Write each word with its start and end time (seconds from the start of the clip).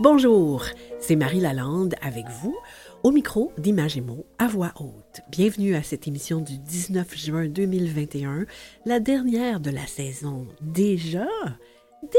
Bonjour, 0.00 0.64
c'est 1.00 1.16
Marie 1.16 1.40
Lalande 1.40 1.94
avec 2.02 2.26
vous 2.28 2.56
au 3.02 3.12
micro 3.12 3.52
d'Imagemo 3.56 4.26
à 4.38 4.46
voix 4.46 4.72
haute. 4.78 5.20
Bienvenue 5.30 5.74
à 5.74 5.82
cette 5.82 6.06
émission 6.06 6.40
du 6.40 6.58
19 6.58 7.16
juin 7.16 7.46
2021, 7.46 8.44
la 8.84 9.00
dernière 9.00 9.60
de 9.60 9.70
la 9.70 9.86
saison. 9.86 10.46
Déjà? 10.60 11.26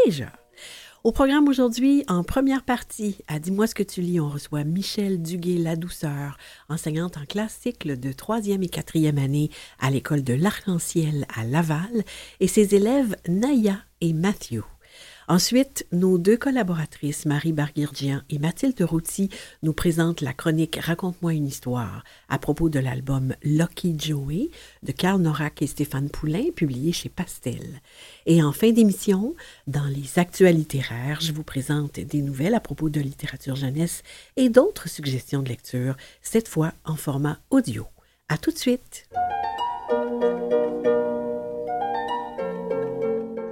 Déjà. 0.06 0.32
Au 1.08 1.14
programme 1.14 1.48
aujourd'hui, 1.48 2.04
en 2.10 2.26
première 2.26 2.64
partie, 2.64 3.20
à 3.30 3.40
Dis-moi 3.40 3.66
ce 3.66 3.74
que 3.74 3.82
tu 3.82 4.02
lis, 4.02 4.20
on 4.20 4.28
reçoit 4.28 4.66
Michel 4.66 5.22
Duguay-Ladouceur, 5.22 6.36
enseignante 6.68 7.16
en 7.16 7.24
classe 7.24 7.58
cycle 7.62 7.98
de 7.98 8.12
troisième 8.12 8.62
et 8.62 8.68
quatrième 8.68 9.18
année 9.18 9.50
à 9.80 9.90
l'école 9.90 10.22
de 10.22 10.34
l'Arc-en-Ciel 10.34 11.26
à 11.34 11.46
Laval, 11.46 12.04
et 12.42 12.50
ses 12.50 12.76
élèves 12.76 13.16
Naya 13.30 13.78
et 14.02 14.12
Matthew. 14.12 14.64
Ensuite, 15.30 15.86
nos 15.92 16.18
deux 16.18 16.38
collaboratrices, 16.38 17.26
Marie 17.26 17.52
Barguirgian 17.52 18.22
et 18.30 18.40
Mathilde 18.40 18.82
Routy, 18.82 19.30
nous 19.62 19.74
présentent 19.74 20.22
la 20.22 20.32
chronique 20.32 20.78
Raconte-moi 20.82 21.34
une 21.34 21.48
histoire 21.48 22.06
à 22.30 22.40
propos 22.40 22.70
de 22.70 22.80
l'album 22.80 23.36
Lucky 23.44 23.98
Joey 24.00 24.52
de 24.84 24.94
Karl 24.94 25.22
Norak 25.22 25.62
et 25.62 25.68
Stéphane 25.68 26.10
Poulain, 26.10 26.46
publié 26.56 26.94
chez 26.94 27.10
Pastel. 27.10 27.82
Et 28.26 28.42
en 28.42 28.54
fin 28.54 28.72
d'émission, 28.72 29.36
dans 29.68 29.88
les 29.88 30.18
actualités 30.18 30.80
rares, 30.80 31.20
je 31.20 31.34
vous 31.34 31.44
présente 31.44 32.00
des 32.00 32.22
nouvelles 32.22 32.56
à 32.56 32.62
propos 32.62 32.90
de 32.90 33.02
littérature 33.02 33.58
jeunesse 33.58 34.04
et 34.38 34.48
d'autres 34.48 34.88
suggestions 34.88 35.44
de 35.44 35.50
lecture, 35.50 35.98
cette 36.22 36.48
fois 36.48 36.72
en 36.86 36.96
format 36.96 37.38
audio. 37.50 37.86
À 38.30 38.38
tout 38.38 38.52
de 38.52 38.58
suite! 38.58 39.10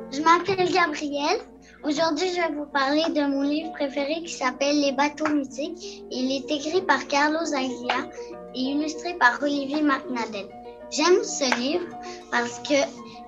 Je 0.10 0.22
m'appelle 0.22 0.72
Gabrielle. 0.72 1.55
Aujourd'hui, 1.88 2.30
je 2.30 2.42
vais 2.42 2.56
vous 2.56 2.66
parler 2.66 3.04
de 3.10 3.28
mon 3.28 3.44
livre 3.44 3.72
préféré 3.74 4.24
qui 4.26 4.34
s'appelle 4.34 4.82
Les 4.82 4.94
bateaux 4.94 5.32
mythiques. 5.32 6.04
Il 6.10 6.32
est 6.32 6.52
écrit 6.52 6.82
par 6.82 7.06
Carlos 7.06 7.54
Aglia 7.54 8.10
et 8.56 8.60
illustré 8.60 9.14
par 9.20 9.38
Olivier 9.44 9.84
McNadel. 9.84 10.48
J'aime 10.90 11.24
ce 11.24 11.60
livre 11.60 11.86
parce 12.32 12.58
que 12.68 12.74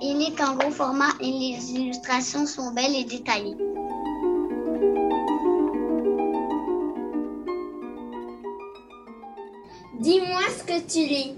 il 0.01 0.23
est 0.23 0.41
en 0.41 0.55
gros 0.55 0.71
format 0.71 1.11
et 1.19 1.25
les 1.25 1.71
illustrations 1.71 2.47
sont 2.47 2.71
belles 2.71 2.95
et 2.95 3.03
détaillées. 3.03 3.57
Dis-moi 9.99 10.41
ce 10.57 10.63
que 10.63 10.79
tu 10.81 11.07
lis. 11.07 11.35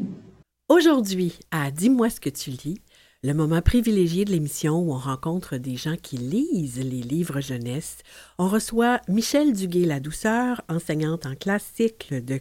Aujourd'hui, 0.70 1.38
à 1.52 1.70
Dis-moi 1.70 2.10
ce 2.10 2.22
que 2.22 2.30
tu 2.30 2.52
lis, 2.52 2.80
le 3.22 3.34
moment 3.34 3.62
privilégié 3.62 4.24
de 4.24 4.32
l'émission 4.32 4.80
où 4.80 4.94
on 4.94 4.98
rencontre 4.98 5.58
des 5.58 5.76
gens 5.76 5.98
qui 6.02 6.16
lisent 6.16 6.80
les 6.80 7.02
livres 7.02 7.42
jeunesse, 7.42 7.98
on 8.38 8.48
reçoit 8.48 9.02
Michel 9.10 9.52
Duguay-Ladouceur, 9.52 10.62
enseignante 10.70 11.26
en 11.26 11.36
classe 11.36 11.70
cycle 11.76 12.24
de 12.24 12.40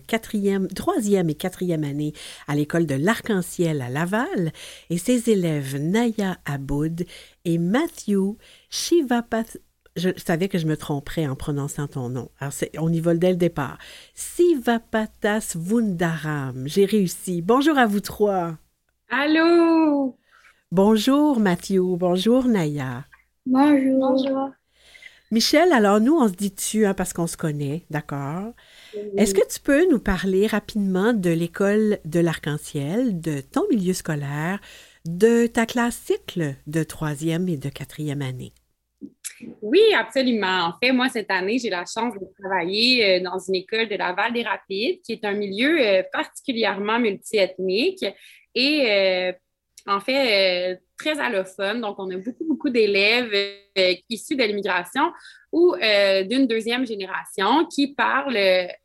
troisième 0.75 1.31
et 1.31 1.35
quatrième 1.35 1.83
année 1.83 2.13
à 2.47 2.55
l'école 2.55 2.87
de 2.87 2.95
l'Arc-en-Ciel 2.95 3.83
à 3.83 3.89
Laval, 3.89 4.53
et 4.89 4.99
ses 4.99 5.31
élèves 5.31 5.77
Naya 5.77 6.39
Aboud 6.45 7.05
et 7.45 7.59
Matthew 7.59 8.37
Shivapath. 8.71 9.59
Je 9.97 10.11
savais 10.17 10.49
que 10.49 10.59
je 10.59 10.67
me 10.69 10.77
tromperais 10.77 11.27
en 11.27 11.35
prononçant 11.35 11.89
ton 11.89 12.09
nom. 12.09 12.31
Alors, 12.39 12.55
on 12.79 12.93
y 12.93 13.01
vole 13.01 13.19
dès 13.19 13.31
le 13.31 13.37
départ. 13.37 13.79
Sivapatas 14.15 15.55
Vundaram. 15.57 16.69
J'ai 16.69 16.85
réussi. 16.85 17.43
Bonjour 17.43 17.77
à 17.77 17.87
vous 17.87 17.99
trois. 17.99 18.57
Allô? 19.11 20.17
Bonjour 20.71 21.41
Mathieu, 21.41 21.81
bonjour 21.97 22.45
Naya. 22.45 23.07
Bonjour. 23.47 23.99
Bonjour. 23.99 24.51
Michel, 25.31 25.73
alors 25.73 25.99
nous, 25.99 26.15
on 26.15 26.29
se 26.29 26.35
dit 26.35 26.55
tu 26.55 26.85
hein, 26.85 26.93
parce 26.93 27.15
qu'on 27.15 27.27
se 27.27 27.39
connaît, 27.39 27.85
d'accord? 27.89 28.53
Est-ce 29.17 29.33
que 29.33 29.47
tu 29.51 29.61
peux 29.61 29.91
nous 29.91 29.99
parler 29.99 30.47
rapidement 30.47 31.15
de 31.15 31.31
l'école 31.31 31.99
de 32.05 32.21
l'Arc-en-Ciel, 32.21 33.19
de 33.19 33.41
ton 33.41 33.67
milieu 33.71 33.95
scolaire, 33.95 34.61
de 35.07 35.47
ta 35.47 35.65
classe 35.65 35.97
cycle 35.97 36.55
de 36.67 36.83
troisième 36.83 37.49
et 37.49 37.57
de 37.57 37.71
quatrième 37.71 38.21
année? 38.21 38.53
Oui, 39.63 39.81
absolument. 39.97 40.67
En 40.67 40.75
fait, 40.83 40.93
moi, 40.93 41.09
cette 41.09 41.31
année, 41.31 41.59
j'ai 41.59 41.71
la 41.71 41.87
chance 41.87 42.13
de 42.13 42.27
travailler 42.41 43.21
euh, 43.21 43.23
dans 43.23 43.39
une 43.39 43.55
école 43.55 43.89
de 43.89 43.95
Laval 43.95 44.35
des 44.35 44.43
Rapides, 44.43 45.01
qui 45.01 45.13
est 45.13 45.25
un 45.25 45.33
milieu 45.33 45.81
euh, 45.81 46.03
particulièrement 46.13 46.99
multiethnique 46.99 48.05
et 48.55 48.85
euh, 48.87 49.33
en 49.89 50.01
fait, 50.01 50.73
euh, 50.73 50.77
très 50.99 51.19
allophone. 51.19 51.81
Donc, 51.81 51.97
on 51.99 52.11
a 52.11 52.17
beaucoup, 52.17 52.45
beaucoup 52.45 52.69
d'élèves 52.69 53.33
euh, 53.79 53.95
issus 54.11 54.37
de 54.37 54.45
l'immigration 54.45 55.13
ou 55.51 55.75
euh, 55.75 56.25
d'une 56.25 56.47
deuxième 56.47 56.87
génération 56.87 57.65
qui 57.65 57.95
parlent, 57.95 58.39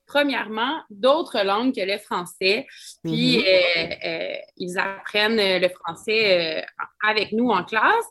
premièrement, 0.05 0.81
d'autres 0.89 1.43
langues 1.43 1.75
que 1.75 1.81
le 1.81 1.97
français. 1.97 2.65
Puis, 3.03 3.39
Mhm. 3.39 4.37
ils 4.57 4.77
apprennent 4.79 5.59
le 5.61 5.67
français 5.69 6.63
avec 7.05 7.33
nous 7.33 7.49
en 7.49 7.65
classe. 7.65 8.05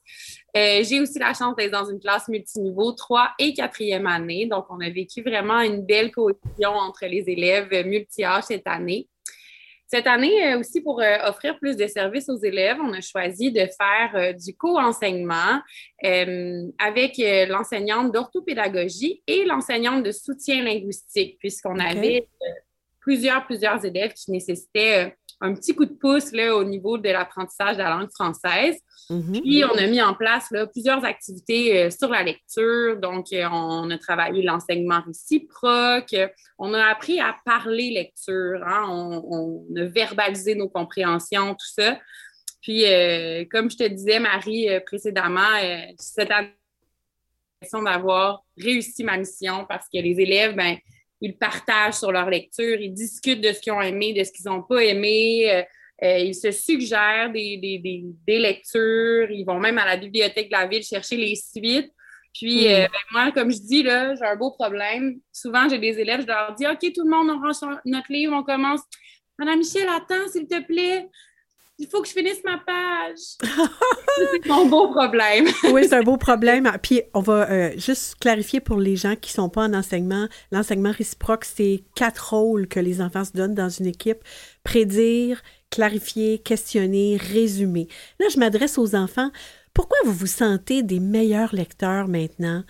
J'ai 0.54 1.00
aussi 1.00 1.18
la 1.18 1.32
chance 1.32 1.56
d'être 1.56 1.70
dans 1.72 1.88
une 1.88 1.98
classe 2.00 2.28
multiniveau 2.28 2.92
3 2.92 3.30
et 3.38 3.54
4e 3.54 4.06
année. 4.06 4.44
Donc, 4.46 4.66
on 4.68 4.80
a 4.80 4.90
vécu 4.90 5.22
vraiment 5.22 5.60
une 5.60 5.86
belle 5.86 6.10
cohésion 6.10 6.72
entre 6.72 7.06
les 7.06 7.24
élèves 7.30 7.86
multi-âges 7.86 8.44
cette 8.44 8.66
année. 8.66 9.08
Cette 9.92 10.06
année 10.06 10.54
euh, 10.54 10.58
aussi, 10.58 10.80
pour 10.80 11.02
euh, 11.02 11.18
offrir 11.26 11.58
plus 11.58 11.76
de 11.76 11.86
services 11.86 12.30
aux 12.30 12.38
élèves, 12.38 12.78
on 12.82 12.94
a 12.94 13.02
choisi 13.02 13.52
de 13.52 13.60
faire 13.78 14.10
euh, 14.14 14.32
du 14.32 14.56
co-enseignement 14.56 15.60
avec 16.78 17.20
l'enseignante 17.48 18.10
d'orthopédagogie 18.10 19.22
et 19.26 19.44
l'enseignante 19.44 20.02
de 20.02 20.10
soutien 20.10 20.64
linguistique, 20.64 21.38
puisqu'on 21.38 21.78
avait 21.78 22.26
plusieurs, 22.98 23.46
plusieurs 23.46 23.84
élèves 23.84 24.14
qui 24.14 24.32
nécessitaient 24.32 25.14
un 25.42 25.54
petit 25.54 25.74
coup 25.74 25.84
de 25.84 25.92
pouce 25.92 26.30
là, 26.32 26.54
au 26.56 26.62
niveau 26.62 26.98
de 26.98 27.08
l'apprentissage 27.08 27.76
de 27.76 27.82
la 27.82 27.90
langue 27.90 28.10
française. 28.12 28.78
Mhm. 29.10 29.40
Puis, 29.42 29.64
on 29.64 29.76
a 29.76 29.86
mis 29.88 30.00
en 30.00 30.14
place 30.14 30.50
là, 30.52 30.66
plusieurs 30.68 31.04
activités 31.04 31.82
euh, 31.82 31.90
sur 31.90 32.08
la 32.08 32.22
lecture. 32.22 32.96
Donc, 32.98 33.26
euh, 33.32 33.48
on 33.50 33.90
a 33.90 33.98
travaillé 33.98 34.42
l'enseignement 34.42 35.02
réciproque. 35.04 36.14
On 36.58 36.72
a 36.72 36.84
appris 36.86 37.20
à 37.20 37.36
parler 37.44 37.90
lecture. 37.90 38.62
hein. 38.64 38.86
On, 38.88 39.66
on 39.72 39.76
a 39.76 39.84
verbalisé 39.86 40.54
nos 40.54 40.68
compréhensions, 40.68 41.54
tout 41.54 41.82
ça. 41.82 41.98
Puis, 42.62 42.86
euh, 42.86 43.44
comme 43.50 43.68
je 43.68 43.76
te 43.76 43.88
disais, 43.88 44.20
Marie, 44.20 44.68
précédemment, 44.86 45.58
cette 45.98 46.30
année, 46.30 46.52
d'avoir 47.84 48.44
réussi 48.56 49.04
ma 49.04 49.16
mission 49.16 49.66
parce 49.68 49.86
que 49.86 49.98
les 49.98 50.20
élèves, 50.20 50.56
ben, 50.56 50.76
ils 51.22 51.36
partagent 51.38 51.94
sur 51.94 52.12
leur 52.12 52.28
lecture, 52.28 52.78
ils 52.80 52.92
discutent 52.92 53.40
de 53.40 53.52
ce 53.52 53.60
qu'ils 53.60 53.72
ont 53.72 53.80
aimé, 53.80 54.12
de 54.12 54.22
ce 54.24 54.32
qu'ils 54.32 54.44
n'ont 54.50 54.62
pas 54.62 54.82
aimé. 54.84 55.50
euh, 55.50 55.62
euh, 56.04 56.18
ils 56.18 56.34
se 56.34 56.50
suggèrent 56.50 57.30
des, 57.32 57.56
des, 57.58 57.78
des, 57.78 58.02
des 58.26 58.38
lectures. 58.40 59.30
Ils 59.30 59.44
vont 59.44 59.60
même 59.60 59.78
à 59.78 59.86
la 59.86 59.96
bibliothèque 59.96 60.48
de 60.50 60.56
la 60.56 60.66
ville 60.66 60.82
chercher 60.82 61.16
les 61.16 61.36
suites. 61.36 61.92
Puis, 62.34 62.64
Mm. 62.64 62.70
euh, 62.72 62.88
ben, 62.88 63.04
moi, 63.12 63.30
comme 63.32 63.50
je 63.52 63.58
dis, 63.60 63.82
là, 63.84 64.14
j'ai 64.16 64.24
un 64.24 64.36
beau 64.36 64.50
problème. 64.50 65.20
Souvent, 65.32 65.68
j'ai 65.68 65.78
des 65.78 66.00
élèves, 66.00 66.22
je 66.22 66.26
leur 66.26 66.54
dis 66.54 66.66
OK, 66.66 66.80
tout 66.92 67.04
le 67.04 67.10
monde, 67.10 67.28
on 67.30 67.38
range 67.40 67.56
notre 67.84 68.10
livre, 68.12 68.34
on 68.34 68.42
commence. 68.42 68.80
Madame 69.38 69.58
Michel, 69.58 69.86
attends, 69.88 70.26
s'il 70.32 70.46
te 70.48 70.60
plaît. 70.60 71.08
Il 71.82 71.88
faut 71.88 72.00
que 72.00 72.06
je 72.06 72.12
finisse 72.12 72.40
ma 72.44 72.58
page. 72.58 73.18
c'est 74.16 74.46
mon 74.46 74.66
beau 74.66 74.92
problème. 74.92 75.46
Oui, 75.72 75.82
c'est 75.88 75.96
un 75.96 76.02
beau 76.02 76.16
problème. 76.16 76.70
Puis, 76.80 77.02
on 77.12 77.18
va 77.18 77.50
euh, 77.50 77.72
juste 77.76 78.14
clarifier 78.20 78.60
pour 78.60 78.78
les 78.78 78.94
gens 78.94 79.16
qui 79.16 79.30
ne 79.30 79.42
sont 79.42 79.48
pas 79.48 79.62
en 79.62 79.74
enseignement. 79.74 80.28
L'enseignement 80.52 80.92
réciproque, 80.92 81.44
c'est 81.44 81.82
quatre 81.96 82.34
rôles 82.34 82.68
que 82.68 82.78
les 82.78 83.02
enfants 83.02 83.24
se 83.24 83.32
donnent 83.32 83.56
dans 83.56 83.68
une 83.68 83.86
équipe. 83.86 84.18
Prédire, 84.62 85.42
clarifier, 85.70 86.38
questionner, 86.38 87.16
résumer. 87.16 87.88
Là, 88.20 88.26
je 88.32 88.38
m'adresse 88.38 88.78
aux 88.78 88.94
enfants. 88.94 89.32
Pourquoi 89.74 89.98
vous 90.04 90.12
vous 90.12 90.26
sentez 90.28 90.84
des 90.84 91.00
meilleurs 91.00 91.52
lecteurs 91.52 92.06
maintenant, 92.06 92.62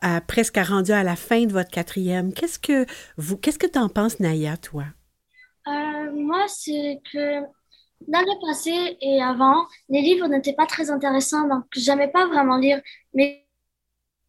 à, 0.00 0.22
presque 0.22 0.56
rendu 0.56 0.92
à 0.92 1.02
la 1.02 1.16
fin 1.16 1.44
de 1.44 1.52
votre 1.52 1.70
quatrième? 1.70 2.32
Qu'est-ce 2.32 2.58
que 2.58 2.86
vous, 3.18 3.36
qu'est-ce 3.36 3.58
que 3.58 3.66
t'en 3.66 3.90
penses, 3.90 4.20
Naya, 4.20 4.56
toi? 4.56 4.84
Euh, 5.66 6.12
moi, 6.14 6.46
c'est 6.48 7.00
que 7.12 7.42
dans 8.08 8.20
le 8.20 8.46
passé 8.46 8.96
et 9.00 9.22
avant, 9.22 9.66
les 9.88 10.02
livres 10.02 10.28
n'étaient 10.28 10.54
pas 10.54 10.66
très 10.66 10.90
intéressants, 10.90 11.48
donc 11.48 11.64
j'aimais 11.74 12.08
pas 12.08 12.26
vraiment 12.26 12.56
lire. 12.58 12.80
Mais 13.14 13.46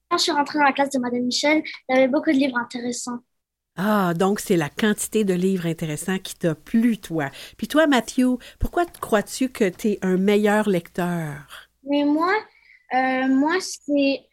quand 0.10 0.18
je 0.18 0.24
suis 0.24 0.34
rentrée 0.34 0.60
dans 0.60 0.66
la 0.66 0.74
classe 0.74 0.92
de 0.92 1.00
Madame 1.00 1.24
Michel, 1.24 1.64
il 1.90 1.96
y 1.96 2.00
avait 2.00 2.08
beaucoup 2.10 2.32
de 2.32 2.38
livres 2.38 2.58
intéressants. 2.58 3.20
Ah, 3.78 4.14
donc 4.14 4.40
c'est 4.42 4.58
la 4.58 4.70
quantité 4.70 5.24
de 5.24 5.34
livres 5.34 5.66
intéressants 5.66 6.20
qui 6.20 6.36
t'a 6.36 6.56
plu, 6.56 6.98
toi. 6.98 7.30
Puis 7.58 7.68
toi, 7.70 7.88
Mathieu, 7.88 8.38
pourquoi 8.60 8.86
crois-tu 8.86 9.50
que 9.50 9.70
tu 9.70 9.90
es 9.92 10.00
un 10.02 10.18
meilleur 10.18 10.68
lecteur? 10.70 11.70
Mais 11.84 12.04
moi, 12.04 12.34
euh, 12.94 13.28
moi, 13.30 13.56
c'est 13.62 14.28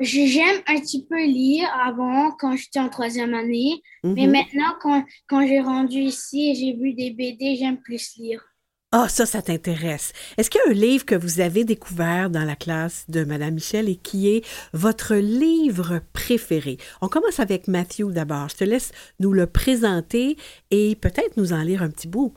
j'aime 0.00 0.62
un 0.68 0.80
petit 0.80 1.06
peu 1.06 1.24
lire 1.24 1.68
avant, 1.84 2.32
quand 2.32 2.56
j'étais 2.56 2.80
en 2.80 2.88
troisième 2.90 3.34
année. 3.34 3.82
Mais 4.16 4.26
Mhm. 4.26 4.28
maintenant, 4.28 4.74
quand, 4.82 5.04
quand 5.28 5.46
j'ai 5.46 5.60
rendu 5.60 5.98
ici 6.00 6.50
et 6.52 6.56
j'ai 6.56 6.74
vu 6.74 6.94
des 6.94 7.12
BD, 7.12 7.56
j'aime 7.56 7.80
plus 7.80 8.16
lire. 8.18 8.42
Ah, 8.92 9.08
ça, 9.08 9.24
ça 9.24 9.40
t'intéresse. 9.40 10.12
Est-ce 10.36 10.50
qu'il 10.50 10.60
y 10.64 10.68
a 10.68 10.70
un 10.72 10.74
livre 10.74 11.04
que 11.06 11.14
vous 11.14 11.38
avez 11.40 11.64
découvert 11.64 12.28
dans 12.28 12.44
la 12.44 12.56
classe 12.56 13.04
de 13.08 13.22
Madame 13.24 13.54
Michel 13.54 13.88
et 13.88 13.94
qui 13.96 14.28
est 14.28 14.44
votre 14.72 15.14
livre 15.14 16.00
préféré? 16.12 16.76
On 17.00 17.06
commence 17.08 17.38
avec 17.38 17.68
Matthew 17.68 18.10
d'abord. 18.10 18.48
Je 18.48 18.56
te 18.56 18.64
laisse 18.64 18.90
nous 19.20 19.32
le 19.32 19.46
présenter 19.46 20.36
et 20.72 20.96
peut-être 20.96 21.36
nous 21.36 21.52
en 21.52 21.62
lire 21.62 21.82
un 21.84 21.90
petit 21.90 22.08
bout. 22.08 22.34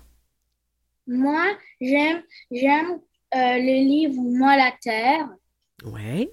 Moi, 1.08 1.58
j'aime 1.80 2.24
j'aime 2.52 3.00
euh, 3.36 3.58
le 3.58 3.88
livre 3.88 4.22
Moi 4.22 4.58
la 4.58 4.74
Terre 4.82 5.30
Ouais. 5.84 6.30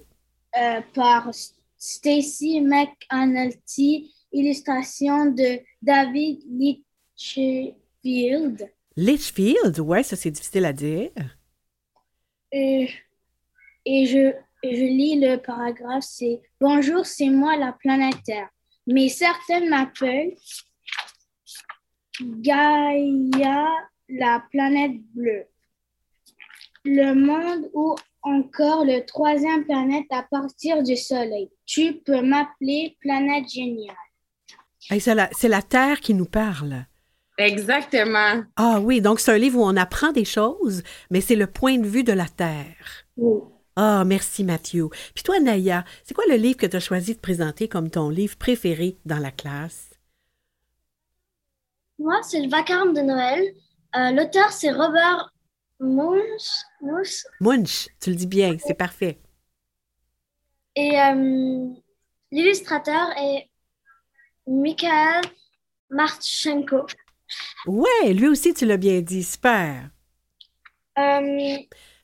euh, 0.57 0.81
par 0.93 1.29
Stacy 1.77 2.61
McAnulty, 2.61 4.13
illustration 4.31 5.25
de 5.27 5.59
David 5.81 6.41
Litchfield. 6.49 7.75
Litchfield, 8.97 9.79
ouais, 9.79 10.03
ça 10.03 10.15
c'est 10.15 10.31
difficile 10.31 10.65
à 10.65 10.73
dire. 10.73 11.11
Et, 12.51 12.89
et 13.85 14.05
je, 14.05 14.33
je 14.63 14.69
lis 14.69 15.19
le 15.19 15.37
paragraphe, 15.37 16.03
c'est 16.03 16.41
Bonjour, 16.59 17.05
c'est 17.05 17.29
moi 17.29 17.55
la 17.57 17.73
planète 17.73 18.21
Terre. 18.25 18.49
Mais 18.87 19.09
certaines 19.09 19.69
m'appellent 19.69 20.35
Gaïa, 22.21 23.67
la 24.09 24.43
planète 24.51 25.01
bleue. 25.13 25.45
Le 26.83 27.13
monde 27.13 27.69
ou 27.73 27.95
encore 28.23 28.85
le 28.85 29.05
troisième 29.05 29.65
planète 29.65 30.07
à 30.09 30.23
partir 30.23 30.83
du 30.83 30.95
Soleil. 30.95 31.49
Tu 31.65 32.01
peux 32.05 32.21
m'appeler 32.21 32.97
planète 32.99 33.49
géniale. 33.49 33.95
Hey, 34.89 34.99
c'est 34.99 35.15
la, 35.15 35.29
c'est 35.31 35.47
la 35.47 35.61
Terre 35.61 35.99
qui 35.99 36.13
nous 36.13 36.25
parle. 36.25 36.85
Exactement. 37.37 38.43
Ah 38.55 38.79
oui, 38.81 39.01
donc 39.01 39.19
c'est 39.19 39.31
un 39.31 39.37
livre 39.37 39.59
où 39.59 39.63
on 39.65 39.75
apprend 39.75 40.11
des 40.11 40.25
choses, 40.25 40.83
mais 41.09 41.21
c'est 41.21 41.35
le 41.35 41.47
point 41.47 41.77
de 41.77 41.87
vue 41.87 42.03
de 42.03 42.13
la 42.13 42.27
Terre. 42.27 43.05
Ah, 43.75 44.03
merci 44.05 44.43
Mathieu. 44.43 44.89
Puis 45.15 45.23
toi, 45.23 45.39
Naya, 45.39 45.85
c'est 46.03 46.13
quoi 46.13 46.25
le 46.27 46.35
livre 46.35 46.57
que 46.57 46.65
tu 46.65 46.75
as 46.75 46.81
choisi 46.81 47.15
de 47.15 47.19
présenter 47.19 47.67
comme 47.67 47.89
ton 47.89 48.09
livre 48.09 48.37
préféré 48.37 48.97
dans 49.05 49.17
la 49.17 49.31
classe? 49.31 49.89
Moi, 51.97 52.19
c'est 52.23 52.41
le 52.41 52.49
vacarme 52.49 52.93
de 52.93 53.01
Noël. 53.01 53.41
Euh, 53.95 54.11
L'auteur, 54.11 54.51
c'est 54.51 54.71
Robert 54.71 55.31
Munch. 55.79 56.49
Munch? 56.81 57.23
Munch, 57.39 57.87
tu 57.99 58.09
le 58.09 58.15
dis 58.15 58.27
bien, 58.27 58.57
c'est 58.59 58.73
parfait. 58.73 59.19
Et 60.75 60.99
euh, 60.99 61.67
l'illustrateur 62.31 63.09
est 63.17 63.49
Mikhail 64.47 65.21
Marchenko. 65.89 66.85
Ouais, 67.65 68.13
lui 68.13 68.27
aussi, 68.27 68.53
tu 68.53 68.65
l'as 68.65 68.77
bien 68.77 69.01
dit, 69.01 69.23
super. 69.23 69.89
Euh, 70.97 71.57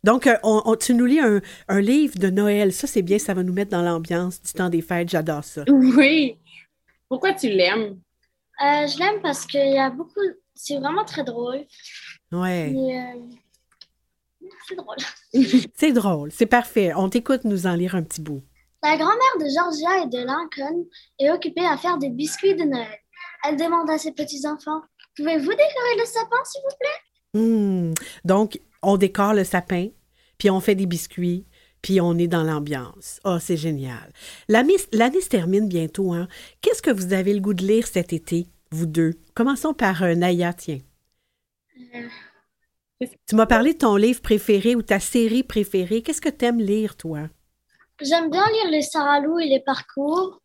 Donc, 0.04 0.28
euh, 0.28 0.38
on- 0.44 0.62
on- 0.66 0.76
tu 0.76 0.94
nous 0.94 1.06
lis 1.06 1.20
un, 1.20 1.42
un 1.68 1.82
livre 1.82 2.18
de 2.18 2.30
Noël. 2.30 2.72
Ça, 2.72 2.88
c'est 2.88 3.02
bien, 3.02 3.20
ça 3.20 3.34
va 3.34 3.44
nous 3.44 3.54
mettre 3.54 3.72
dans 3.72 3.82
l'ambiance 3.82 4.42
du 4.42 4.54
temps 4.54 4.70
des 4.70 4.82
fêtes. 4.82 5.10
J'adore 5.10 5.44
ça. 5.44 5.64
Oui. 5.68 6.38
Pourquoi 7.10 7.34
tu 7.34 7.50
l'aimes? 7.50 8.00
euh, 8.64 8.88
je 8.88 8.98
l'aime 9.00 9.22
parce 9.22 9.46
qu'il 9.46 9.74
y 9.74 9.78
a 9.78 9.90
beaucoup. 9.90 10.20
C'est 10.56 10.78
vraiment 10.78 11.06
très 11.06 11.24
drôle. 11.24 11.66
Ouais, 12.32 12.74
euh, 12.76 13.20
c'est 14.68 14.76
drôle. 14.76 14.98
c'est 15.76 15.92
drôle, 15.92 16.32
c'est 16.32 16.46
parfait. 16.48 16.94
On 16.96 17.10
t'écoute 17.10 17.44
nous 17.44 17.68
en 17.68 17.74
lire 17.76 17.96
un 17.96 18.04
petit 18.04 18.22
bout. 18.22 18.42
La 18.84 18.96
grand-mère 18.98 19.38
de 19.40 19.46
Georgia 19.54 20.04
et 20.04 20.08
de 20.08 20.26
Lincoln 20.26 20.86
est 21.20 21.30
occupée 21.32 21.66
à 21.66 21.78
faire 21.78 21.98
des 21.98 22.10
biscuits 22.10 22.56
de 22.56 22.64
Noël. 22.64 22.98
Elle 23.44 23.58
demande 23.58 23.90
à 23.90 23.98
ses 23.98 24.12
petits-enfants 24.14 24.82
Pouvez-vous 25.18 25.50
décorer 25.50 25.96
le 25.98 26.06
sapin, 26.06 26.38
s'il 26.46 26.62
vous 26.62 26.78
plaît? 26.80 27.42
Hmm. 27.42 27.94
Donc, 28.24 28.60
on 28.82 28.98
décore 28.98 29.34
le 29.34 29.44
sapin, 29.44 29.90
puis 30.38 30.50
on 30.50 30.60
fait 30.60 30.76
des 30.76 30.86
biscuits, 30.86 31.46
puis 31.82 32.00
on 32.02 32.18
est 32.18 32.28
dans 32.28 32.44
l'ambiance. 32.44 33.20
Oh, 33.24 33.38
c'est 33.40 33.58
génial. 33.58 34.12
L'année 34.48 34.78
se 34.78 35.28
termine 35.28 35.68
bientôt. 35.68 36.14
Hein? 36.14 36.28
Qu'est-ce 36.62 36.82
que 36.82 36.92
vous 36.92 37.14
avez 37.14 37.34
le 37.34 37.40
goût 37.40 37.54
de 37.54 37.66
lire 37.66 37.88
cet 37.88 38.14
été, 38.14 38.48
vous 38.72 38.86
deux? 38.86 39.16
Commençons 39.34 39.74
par 39.74 40.04
euh, 40.04 40.14
Naya, 40.14 40.54
tiens. 40.54 40.80
Tu 43.28 43.36
m'as 43.36 43.46
parlé 43.46 43.74
de 43.74 43.80
ton 43.80 43.96
livre 43.96 44.22
préféré 44.22 44.76
ou 44.76 44.82
ta 44.82 45.00
série 45.00 45.44
préférée. 45.44 46.02
Qu'est-ce 46.02 46.22
que 46.22 46.30
tu 46.30 46.46
aimes 46.46 46.60
lire, 46.60 46.96
toi? 46.96 47.30
J'aime 48.02 48.30
bien 48.30 48.46
lire 48.46 48.72
les 48.72 48.82
Sarah 48.82 49.20
Lou 49.20 49.40
et 49.40 49.48
les 49.48 49.60
parcours 49.60 50.42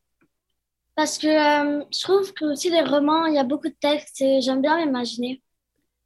parce 1.02 1.18
que 1.18 1.26
euh, 1.26 1.84
je 1.92 2.00
trouve 2.00 2.32
que 2.32 2.44
aussi 2.44 2.70
les 2.70 2.82
romans, 2.82 3.26
il 3.26 3.34
y 3.34 3.38
a 3.38 3.42
beaucoup 3.42 3.68
de 3.68 3.74
textes 3.80 4.20
et 4.20 4.40
j'aime 4.40 4.62
bien 4.62 4.84
m'imaginer. 4.86 5.42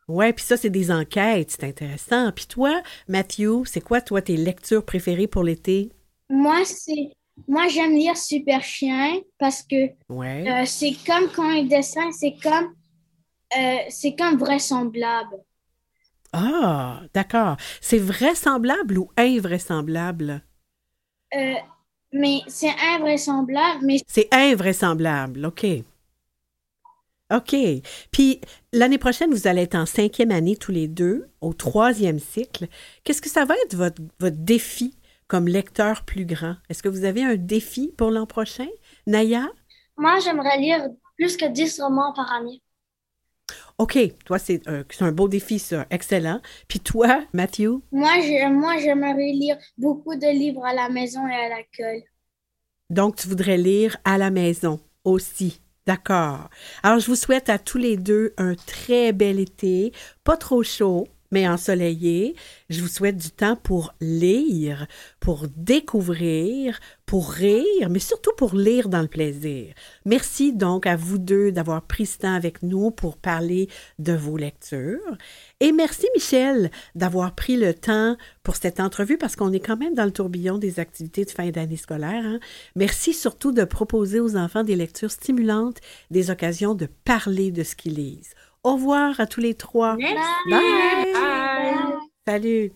Ouais, 0.08 0.32
puis 0.32 0.44
ça, 0.44 0.56
c'est 0.56 0.68
des 0.70 0.90
enquêtes, 0.90 1.50
c'est 1.52 1.62
intéressant. 1.64 2.32
Puis 2.32 2.46
toi, 2.46 2.82
Matthew, 3.08 3.64
c'est 3.66 3.80
quoi, 3.80 4.00
toi, 4.00 4.20
tes 4.22 4.36
lectures 4.36 4.84
préférées 4.84 5.26
pour 5.28 5.42
l'été? 5.44 5.92
Moi, 6.30 6.64
c'est 6.64 7.10
moi 7.48 7.66
j'aime 7.68 7.92
lire 7.94 8.16
Super 8.16 8.62
Chien 8.62 9.20
parce 9.38 9.62
que 9.64 9.76
Ouais. 10.08 10.60
euh, 10.60 10.64
c'est 10.64 10.94
comme 11.06 11.28
quand 11.32 11.50
il 11.50 11.68
dessine, 11.68 12.12
c'est 12.12 12.36
comme 12.42 12.74
euh, 13.58 13.78
c'est 13.90 14.16
comme 14.16 14.38
vraisemblable. 14.38 15.36
Ah, 16.32 17.02
d'accord. 17.14 17.56
C'est 17.80 17.98
vraisemblable 17.98 18.98
ou 18.98 19.10
invraisemblable? 19.16 20.42
Euh, 21.34 21.54
mais 22.18 22.40
c'est 22.48 22.74
invraisemblable, 22.94 23.84
mais 23.84 23.98
C'est 24.06 24.28
invraisemblable, 24.32 25.46
OK. 25.46 25.66
OK. 27.34 27.56
Puis 28.12 28.40
l'année 28.72 28.98
prochaine, 28.98 29.32
vous 29.32 29.46
allez 29.48 29.62
être 29.62 29.74
en 29.74 29.86
cinquième 29.86 30.30
année 30.30 30.56
tous 30.56 30.72
les 30.72 30.86
deux, 30.88 31.28
au 31.40 31.52
troisième 31.54 32.20
cycle. 32.20 32.68
Qu'est-ce 33.04 33.22
que 33.22 33.28
ça 33.28 33.44
va 33.44 33.54
être 33.64 33.74
votre, 33.74 34.00
votre 34.20 34.36
défi 34.36 34.96
comme 35.26 35.48
lecteur 35.48 36.04
plus 36.04 36.24
grand? 36.24 36.56
Est-ce 36.68 36.82
que 36.82 36.88
vous 36.88 37.04
avez 37.04 37.24
un 37.24 37.36
défi 37.36 37.92
pour 37.96 38.10
l'an 38.10 38.26
prochain? 38.26 38.68
Naya? 39.06 39.48
Moi, 39.96 40.18
j'aimerais 40.20 40.58
lire 40.58 40.88
plus 41.16 41.36
que 41.36 41.46
10 41.46 41.80
romans 41.80 42.12
par 42.12 42.32
année. 42.32 42.62
OK. 43.78 43.98
Toi, 44.24 44.38
c'est 44.38 44.62
c'est 44.90 45.04
un 45.04 45.12
beau 45.12 45.28
défi, 45.28 45.58
ça. 45.58 45.86
Excellent. 45.90 46.40
Puis 46.68 46.80
toi, 46.80 47.24
Matthew? 47.32 47.82
moi 47.92 48.10
moi 48.50 48.78
j'aimerais 48.78 49.32
lire 49.32 49.58
beaucoup 49.76 50.14
de 50.14 50.26
livres 50.32 50.64
à 50.64 50.72
la 50.74 50.88
maison 50.88 51.26
et 51.26 51.34
à 51.34 51.48
l'école. 51.56 52.02
Donc, 52.90 53.16
tu 53.16 53.28
voudrais 53.28 53.56
lire 53.56 53.96
à 54.04 54.16
la 54.18 54.30
maison 54.30 54.80
aussi. 55.04 55.60
D'accord. 55.86 56.50
Alors, 56.82 56.98
je 57.00 57.06
vous 57.06 57.16
souhaite 57.16 57.48
à 57.48 57.58
tous 57.58 57.78
les 57.78 57.96
deux 57.96 58.32
un 58.38 58.54
très 58.54 59.12
bel 59.12 59.38
été, 59.38 59.92
pas 60.24 60.36
trop 60.36 60.62
chaud, 60.62 61.06
mais 61.36 61.46
ensoleillé. 61.46 62.34
Je 62.70 62.80
vous 62.80 62.88
souhaite 62.88 63.18
du 63.18 63.30
temps 63.30 63.56
pour 63.56 63.94
lire, 64.00 64.86
pour 65.20 65.48
découvrir, 65.54 66.80
pour 67.04 67.30
rire, 67.30 67.90
mais 67.90 67.98
surtout 67.98 68.30
pour 68.38 68.54
lire 68.54 68.88
dans 68.88 69.02
le 69.02 69.06
plaisir. 69.06 69.74
Merci 70.06 70.54
donc 70.54 70.86
à 70.86 70.96
vous 70.96 71.18
deux 71.18 71.52
d'avoir 71.52 71.82
pris 71.82 72.06
ce 72.06 72.20
temps 72.20 72.34
avec 72.34 72.62
nous 72.62 72.90
pour 72.90 73.18
parler 73.18 73.68
de 73.98 74.14
vos 74.14 74.38
lectures. 74.38 75.18
Et 75.60 75.72
merci 75.72 76.06
Michel 76.14 76.70
d'avoir 76.94 77.34
pris 77.34 77.58
le 77.58 77.74
temps 77.74 78.16
pour 78.42 78.56
cette 78.56 78.80
entrevue 78.80 79.18
parce 79.18 79.36
qu'on 79.36 79.52
est 79.52 79.60
quand 79.60 79.76
même 79.76 79.94
dans 79.94 80.06
le 80.06 80.10
tourbillon 80.10 80.56
des 80.56 80.80
activités 80.80 81.26
de 81.26 81.30
fin 81.30 81.50
d'année 81.50 81.76
scolaire. 81.76 82.24
hein. 82.24 82.40
Merci 82.76 83.12
surtout 83.12 83.52
de 83.52 83.64
proposer 83.64 84.20
aux 84.20 84.36
enfants 84.36 84.64
des 84.64 84.76
lectures 84.76 85.10
stimulantes, 85.10 85.82
des 86.10 86.30
occasions 86.30 86.74
de 86.74 86.88
parler 87.04 87.50
de 87.50 87.62
ce 87.62 87.76
qu'ils 87.76 87.96
lisent. 87.96 88.32
Au 88.66 88.72
revoir 88.72 89.20
à 89.20 89.28
tous 89.28 89.38
les 89.38 89.54
trois. 89.54 89.94
Merci. 89.94 90.16
Bye. 90.50 91.12
Bye. 91.14 91.74
Salut. 92.26 92.72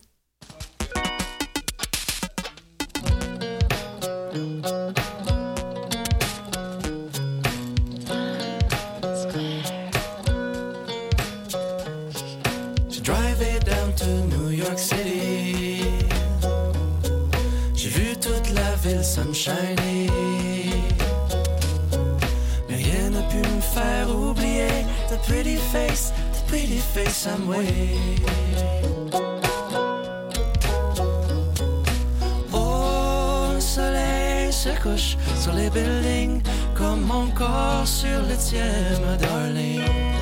J'ai 19.33 19.90
pretty 25.31 25.55
face, 25.55 26.11
pretty 26.47 26.79
face 26.93 27.25
I'm 27.25 27.47
with. 27.47 28.19
Oh, 32.53 33.51
le 33.53 33.61
soleil 33.61 34.51
se 34.51 34.69
couche 34.83 35.15
sur 35.39 35.53
les 35.53 35.69
buildings 35.69 36.41
comme 36.75 37.01
mon 37.01 37.27
corps 37.27 37.87
sur 37.87 38.19
le 38.29 38.35
tien, 38.35 38.73
ma 39.03 39.15
darling. 39.15 40.13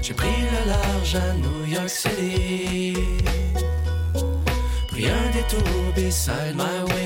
J'ai 0.00 0.14
pris 0.14 0.38
le 0.54 0.62
large 0.72 1.14
à 1.26 1.34
New 1.44 1.66
York 1.66 1.90
City. 1.90 2.96
Pris 4.88 5.06
un 5.06 5.30
détour 5.36 5.92
beside 5.94 6.56
my 6.56 6.76
way. 6.88 7.01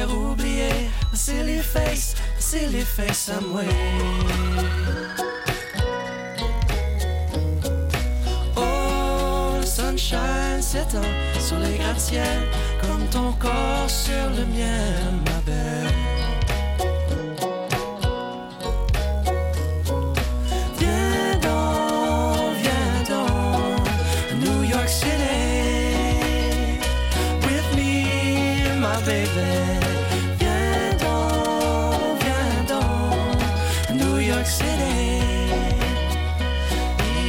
Faire 0.00 0.16
oublier. 0.16 0.90
Silly 1.12 1.58
face, 1.60 2.14
silly 2.38 2.82
face, 2.82 3.28
I'm 3.28 3.52
way. 3.52 3.68
Oh, 8.56 9.60
sunshine 9.62 10.62
s'étend 10.62 11.10
sur 11.38 11.58
les 11.58 11.76
gratte-ciels 11.78 12.46
comme 12.80 13.06
ton 13.10 13.32
corps 13.32 13.90
sur 13.90 14.30
le 14.36 14.44
mien, 14.46 14.80
ma 15.26 15.40
belle. 15.44 15.94
Viens 20.78 21.36
donc, 21.42 22.54
viens 22.62 23.02
donc, 23.14 23.88
à 24.30 24.34
New 24.34 24.62
York 24.64 24.88
City, 24.88 25.50
with 27.42 27.68
me, 27.76 28.80
my 28.80 28.96
baby. 29.04 29.89
York 34.50 34.62
City. 34.62 35.20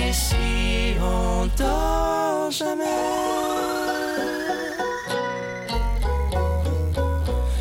Ici, 0.09 0.95
on 0.99 1.47
dort 1.57 2.51
jamais. 2.51 2.85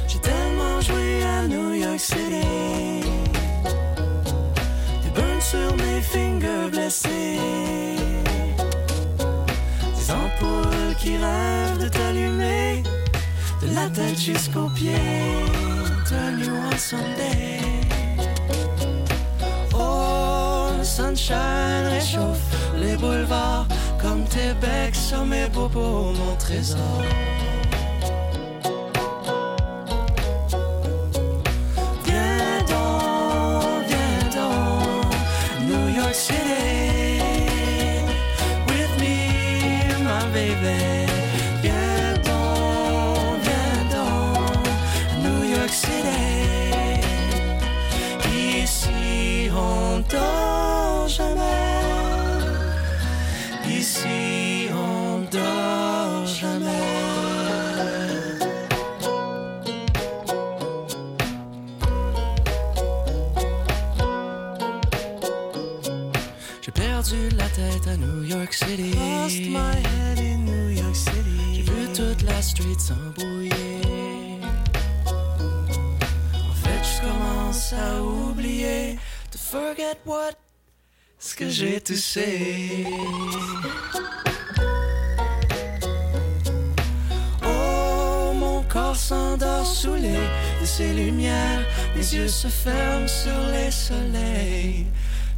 J'ai 0.08 0.18
tellement 0.18 0.80
joué 0.80 1.22
à 1.24 1.46
New 1.46 1.74
York 1.74 2.00
City. 2.00 3.04
Des 5.02 5.10
burns 5.14 5.40
sur 5.40 5.76
mes 5.76 6.00
fingers 6.00 6.70
blessés. 6.70 7.38
Des 9.96 10.10
ampoules 10.10 10.94
qui 10.98 11.16
rêvent 11.16 11.78
de 11.78 11.88
t'allumer. 11.88 12.82
De 13.62 13.74
la 13.74 13.88
tête 13.90 14.18
jusqu'aux 14.18 14.70
pieds. 14.70 15.44
Turn 16.08 16.40
you 16.40 16.50
on. 16.72 17.79
Sunshine 20.90 21.86
réchauffe 21.88 22.50
les 22.76 22.96
boulevards. 22.96 23.68
Comme 24.02 24.24
tes 24.24 24.52
becs 24.60 24.96
sur 24.96 25.24
mes 25.24 25.46
bobos, 25.48 26.12
mon 26.20 26.34
trésor. 26.36 27.02
Viens 32.04 32.58
donc, 32.74 33.84
viens 33.90 34.24
donc, 34.40 35.14
New 35.68 35.86
York 36.00 36.14
City, 36.14 37.20
with 38.68 38.92
me, 38.98 39.16
my 40.02 40.24
baby. 40.32 40.99
Forget 79.90 79.98
what? 80.06 80.36
Ce 81.18 81.34
que 81.34 81.48
j'ai 81.48 81.80
touché. 81.80 82.86
Oh, 87.44 88.32
mon 88.34 88.62
corps 88.62 88.96
s'endort 88.96 89.66
sous 89.66 89.94
les 89.94 90.28
de 90.60 90.64
ces 90.64 90.92
lumières. 90.94 91.64
Mes 91.94 92.14
yeux 92.14 92.28
se 92.28 92.48
ferment 92.48 93.08
sur 93.08 93.38
les 93.52 93.70
soleils 93.70 94.86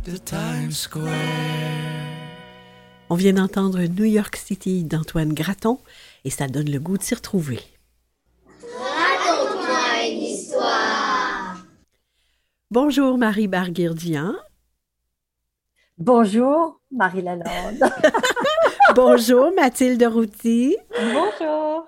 de 0.06 0.16
Times 0.16 0.72
Square. 0.72 1.08
On 3.10 3.14
vient 3.14 3.34
d'entendre 3.34 3.80
New 3.82 4.04
York 4.04 4.36
City 4.36 4.84
d'Antoine 4.84 5.34
Gratton 5.34 5.78
et 6.24 6.30
ça 6.30 6.46
donne 6.48 6.70
le 6.70 6.78
goût 6.78 6.96
de 6.96 7.02
s'y 7.02 7.14
retrouver. 7.14 7.60
Bonjour 12.72 13.18
Marie 13.18 13.48
Barguirdian. 13.48 14.32
Bonjour, 15.98 16.80
Marie 16.90 17.20
Lalande. 17.20 17.44
Bonjour 18.96 19.52
Mathilde 19.54 20.02
Routy. 20.02 20.78
Bonjour. 20.98 21.86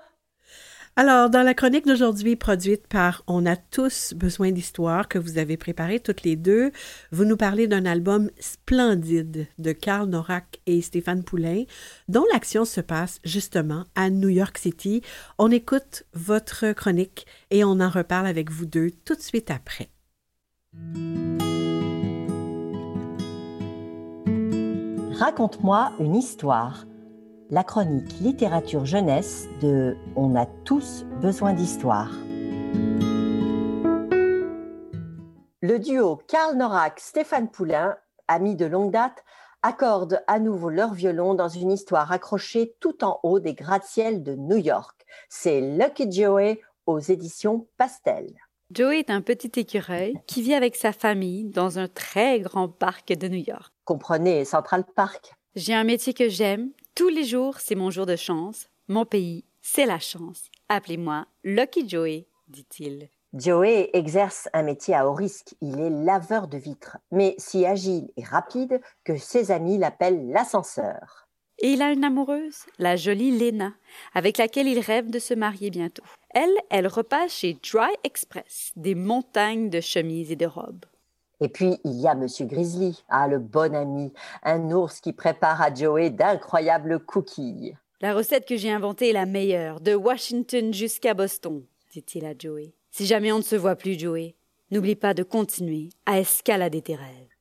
Alors, 0.95 1.31
dans 1.31 1.41
la 1.41 1.55
chronique 1.55 1.87
d'aujourd'hui 1.87 2.35
produite 2.35 2.85
par 2.85 3.23
On 3.25 3.47
a 3.47 3.55
tous 3.55 4.13
besoin 4.13 4.51
d'histoire 4.51 5.07
que 5.07 5.17
vous 5.17 5.39
avez 5.39 5.57
préparée 5.57 5.99
toutes 5.99 6.21
les 6.21 6.35
deux, 6.35 6.69
vous 7.11 7.25
nous 7.25 7.35
parlez 7.35 7.65
d'un 7.65 7.87
album 7.87 8.29
splendide 8.39 9.47
de 9.57 9.71
Karl 9.71 10.07
Norak 10.07 10.59
et 10.67 10.83
Stéphane 10.83 11.23
Poulain, 11.23 11.63
dont 12.09 12.25
l'action 12.31 12.63
se 12.63 12.81
passe 12.81 13.19
justement 13.23 13.85
à 13.95 14.11
New 14.11 14.29
York 14.29 14.59
City. 14.59 15.01
On 15.39 15.49
écoute 15.49 16.03
votre 16.13 16.73
chronique 16.73 17.25
et 17.49 17.63
on 17.63 17.79
en 17.79 17.89
reparle 17.89 18.27
avec 18.27 18.51
vous 18.51 18.67
deux 18.67 18.91
tout 19.03 19.15
de 19.15 19.21
suite 19.21 19.49
après. 19.49 19.89
Raconte-moi 25.17 25.93
une 25.99 26.15
histoire. 26.15 26.85
La 27.49 27.63
chronique 27.63 28.19
littérature 28.19 28.85
jeunesse 28.85 29.47
de 29.61 29.95
On 30.15 30.35
a 30.35 30.45
tous 30.65 31.05
besoin 31.21 31.53
d'histoire. 31.53 32.11
Le 35.61 35.79
duo 35.79 36.17
Karl 36.27 36.57
Norak 36.57 36.99
Stéphane 36.99 37.49
Poulain, 37.49 37.95
amis 38.27 38.55
de 38.55 38.65
longue 38.65 38.91
date, 38.91 39.23
accordent 39.63 40.21
à 40.27 40.37
nouveau 40.39 40.69
leur 40.69 40.93
violon 40.93 41.33
dans 41.33 41.49
une 41.49 41.71
histoire 41.71 42.11
accrochée 42.11 42.75
tout 42.79 43.03
en 43.03 43.19
haut 43.23 43.39
des 43.39 43.53
gratte-ciels 43.53 44.21
de 44.21 44.35
New 44.35 44.57
York. 44.57 45.05
C'est 45.29 45.61
Lucky 45.61 46.11
Joey 46.11 46.61
aux 46.85 46.99
éditions 46.99 47.67
Pastel. 47.77 48.31
Joey 48.71 48.97
est 48.97 49.11
un 49.11 49.21
petit 49.21 49.59
écureuil 49.59 50.15
qui 50.25 50.41
vit 50.41 50.55
avec 50.55 50.75
sa 50.75 50.91
famille 50.91 51.45
dans 51.45 51.77
un 51.77 51.87
très 51.87 52.39
grand 52.39 52.67
parc 52.67 53.13
de 53.13 53.27
New 53.27 53.43
York. 53.45 53.71
Comprenez 53.83 54.43
Central 54.43 54.83
Park. 54.95 55.35
J'ai 55.55 55.75
un 55.75 55.83
métier 55.83 56.15
que 56.15 56.29
j'aime. 56.29 56.71
Tous 56.95 57.09
les 57.09 57.25
jours, 57.25 57.59
c'est 57.59 57.75
mon 57.75 57.91
jour 57.91 58.07
de 58.07 58.15
chance. 58.15 58.67
Mon 58.87 59.05
pays, 59.05 59.45
c'est 59.61 59.85
la 59.85 59.99
chance. 59.99 60.49
Appelez-moi 60.67 61.27
Lucky 61.43 61.87
Joey, 61.87 62.25
dit-il. 62.47 63.09
Joey 63.33 63.91
exerce 63.93 64.49
un 64.51 64.63
métier 64.63 64.95
à 64.95 65.07
haut 65.07 65.13
risque. 65.13 65.53
Il 65.61 65.79
est 65.79 65.91
laveur 65.91 66.47
de 66.47 66.57
vitres, 66.57 66.97
mais 67.11 67.35
si 67.37 67.67
agile 67.67 68.09
et 68.17 68.23
rapide 68.23 68.81
que 69.03 69.15
ses 69.15 69.51
amis 69.51 69.77
l'appellent 69.77 70.31
l'ascenseur. 70.31 71.24
Et 71.59 71.69
il 71.69 71.81
a 71.81 71.91
une 71.91 72.03
amoureuse, 72.03 72.65
la 72.79 72.95
jolie 72.95 73.37
Lena, 73.37 73.73
avec 74.13 74.37
laquelle 74.37 74.67
il 74.67 74.79
rêve 74.79 75.09
de 75.09 75.19
se 75.19 75.33
marier 75.33 75.69
bientôt. 75.69 76.03
Elle, 76.31 76.55
elle 76.69 76.87
repasse 76.87 77.31
chez 77.31 77.53
Dry 77.53 77.93
Express, 78.03 78.73
des 78.75 78.95
montagnes 78.95 79.69
de 79.69 79.79
chemises 79.79 80.31
et 80.31 80.35
de 80.35 80.45
robes. 80.45 80.85
Et 81.41 81.49
puis, 81.49 81.77
il 81.83 81.99
y 81.99 82.07
a 82.07 82.15
Monsieur 82.15 82.45
Grizzly, 82.45 83.03
ah, 83.09 83.27
le 83.27 83.39
bon 83.39 83.73
ami, 83.73 84.11
un 84.43 84.71
ours 84.71 84.99
qui 84.99 85.13
prépare 85.13 85.61
à 85.61 85.73
Joey 85.73 86.09
d'incroyables 86.09 86.99
cookies. 86.99 87.73
La 88.01 88.13
recette 88.13 88.47
que 88.47 88.57
j'ai 88.57 88.71
inventée 88.71 89.09
est 89.09 89.13
la 89.13 89.25
meilleure, 89.25 89.79
de 89.79 89.95
Washington 89.95 90.73
jusqu'à 90.73 91.13
Boston, 91.13 91.63
dit-il 91.91 92.25
à 92.25 92.33
Joey. 92.37 92.73
Si 92.91 93.05
jamais 93.05 93.31
on 93.31 93.37
ne 93.37 93.43
se 93.43 93.55
voit 93.55 93.75
plus, 93.75 93.97
Joey, 93.97 94.35
n'oublie 94.71 94.95
pas 94.95 95.13
de 95.13 95.23
continuer 95.23 95.89
à 96.05 96.19
escalader 96.19 96.81
tes 96.81 96.95
rêves. 96.95 97.34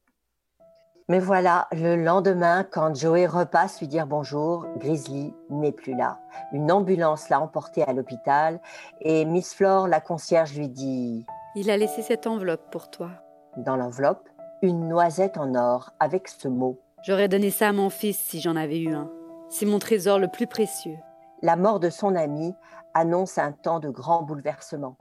Mais 1.10 1.18
voilà, 1.18 1.68
le 1.72 1.96
lendemain, 1.96 2.64
quand 2.64 2.94
Joey 2.94 3.26
repasse 3.26 3.78
lui 3.80 3.88
dire 3.88 4.06
bonjour, 4.06 4.64
Grizzly 4.78 5.34
n'est 5.50 5.70
plus 5.72 5.94
là. 5.94 6.18
Une 6.52 6.72
ambulance 6.72 7.28
l'a 7.28 7.40
emporté 7.40 7.82
à 7.82 7.92
l'hôpital 7.92 8.58
et 9.02 9.26
Miss 9.26 9.52
Flore, 9.52 9.86
la 9.86 10.00
concierge, 10.00 10.56
lui 10.56 10.70
dit 10.70 11.26
Il 11.56 11.70
a 11.70 11.76
laissé 11.76 12.00
cette 12.00 12.26
enveloppe 12.26 12.70
pour 12.70 12.90
toi. 12.90 13.10
dans 13.58 13.76
l'enveloppe 13.76 14.28
une 14.62 14.88
noisette 14.88 15.36
en 15.36 15.54
or 15.54 15.90
avec 16.00 16.26
ce 16.26 16.48
mot. 16.48 16.80
J'aurais 17.02 17.28
donné 17.28 17.50
ça 17.50 17.68
à 17.68 17.72
mon 17.72 17.90
fils 17.90 18.18
si 18.18 18.40
j'en 18.40 18.56
avais 18.56 18.80
eu 18.80 18.94
un. 18.94 19.10
C'est 19.50 19.66
mon 19.66 19.78
trésor 19.78 20.18
le 20.18 20.28
plus 20.28 20.46
précieux. 20.46 20.96
La 21.42 21.56
mort 21.56 21.80
de 21.80 21.90
son 21.90 22.14
ami 22.14 22.54
annonce 22.94 23.36
un 23.36 23.52
temps 23.52 23.78
de 23.78 23.90
grand 23.90 24.22
bouleversement. 24.22 24.96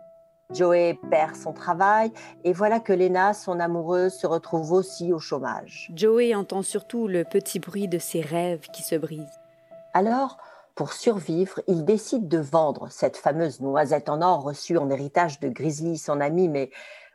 Joey 0.52 1.00
perd 1.10 1.36
son 1.36 1.54
travail 1.54 2.12
et 2.44 2.54
voilà 2.54 2.80
que 2.80 2.94
Lena, 2.94 3.34
son 3.34 3.60
amoureuse, 3.60 4.14
se 4.14 4.28
retrouve 4.28 4.72
aussi 4.72 5.14
au 5.14 5.20
chômage. 5.20 5.92
Joey 5.96 6.36
entend 6.36 6.62
surtout 6.62 7.08
le 7.08 7.24
petit 7.24 7.60
bruit 7.60 7.88
de 7.88 8.00
ses 8.00 8.22
rêves 8.22 8.68
qui 8.72 8.84
se 8.84 8.96
brisent. 8.96 9.40
Alors, 9.94 10.38
pour 10.76 10.94
survivre, 10.94 11.62
il 11.68 11.86
décide 11.86 12.28
de 12.28 12.40
vendre 12.40 12.88
cette 12.90 13.18
fameuse 13.18 13.62
noisette 13.62 14.10
en 14.10 14.22
or 14.22 14.44
reçue 14.44 14.78
en 14.78 14.90
héritage 14.90 15.40
de 15.40 15.48
Grizzly, 15.50 15.98
son 15.98 16.20
ami, 16.20 16.50
mais 16.50 16.72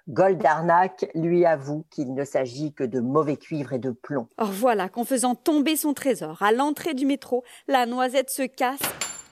Goldarnak 0.09 1.11
lui 1.15 1.45
avoue 1.45 1.85
qu'il 1.91 2.15
ne 2.15 2.25
s'agit 2.25 2.73
que 2.73 2.85
de 2.85 3.01
mauvais 3.01 3.37
cuivre 3.37 3.73
et 3.73 3.79
de 3.79 3.91
plomb. 3.91 4.29
Or 4.39 4.51
voilà 4.51 4.89
qu'en 4.89 5.05
faisant 5.05 5.35
tomber 5.35 5.77
son 5.77 5.93
trésor 5.93 6.41
à 6.43 6.53
l'entrée 6.53 6.95
du 6.95 7.05
métro, 7.05 7.45
la 7.67 7.85
noisette 7.85 8.31
se 8.31 8.43
casse 8.43 8.79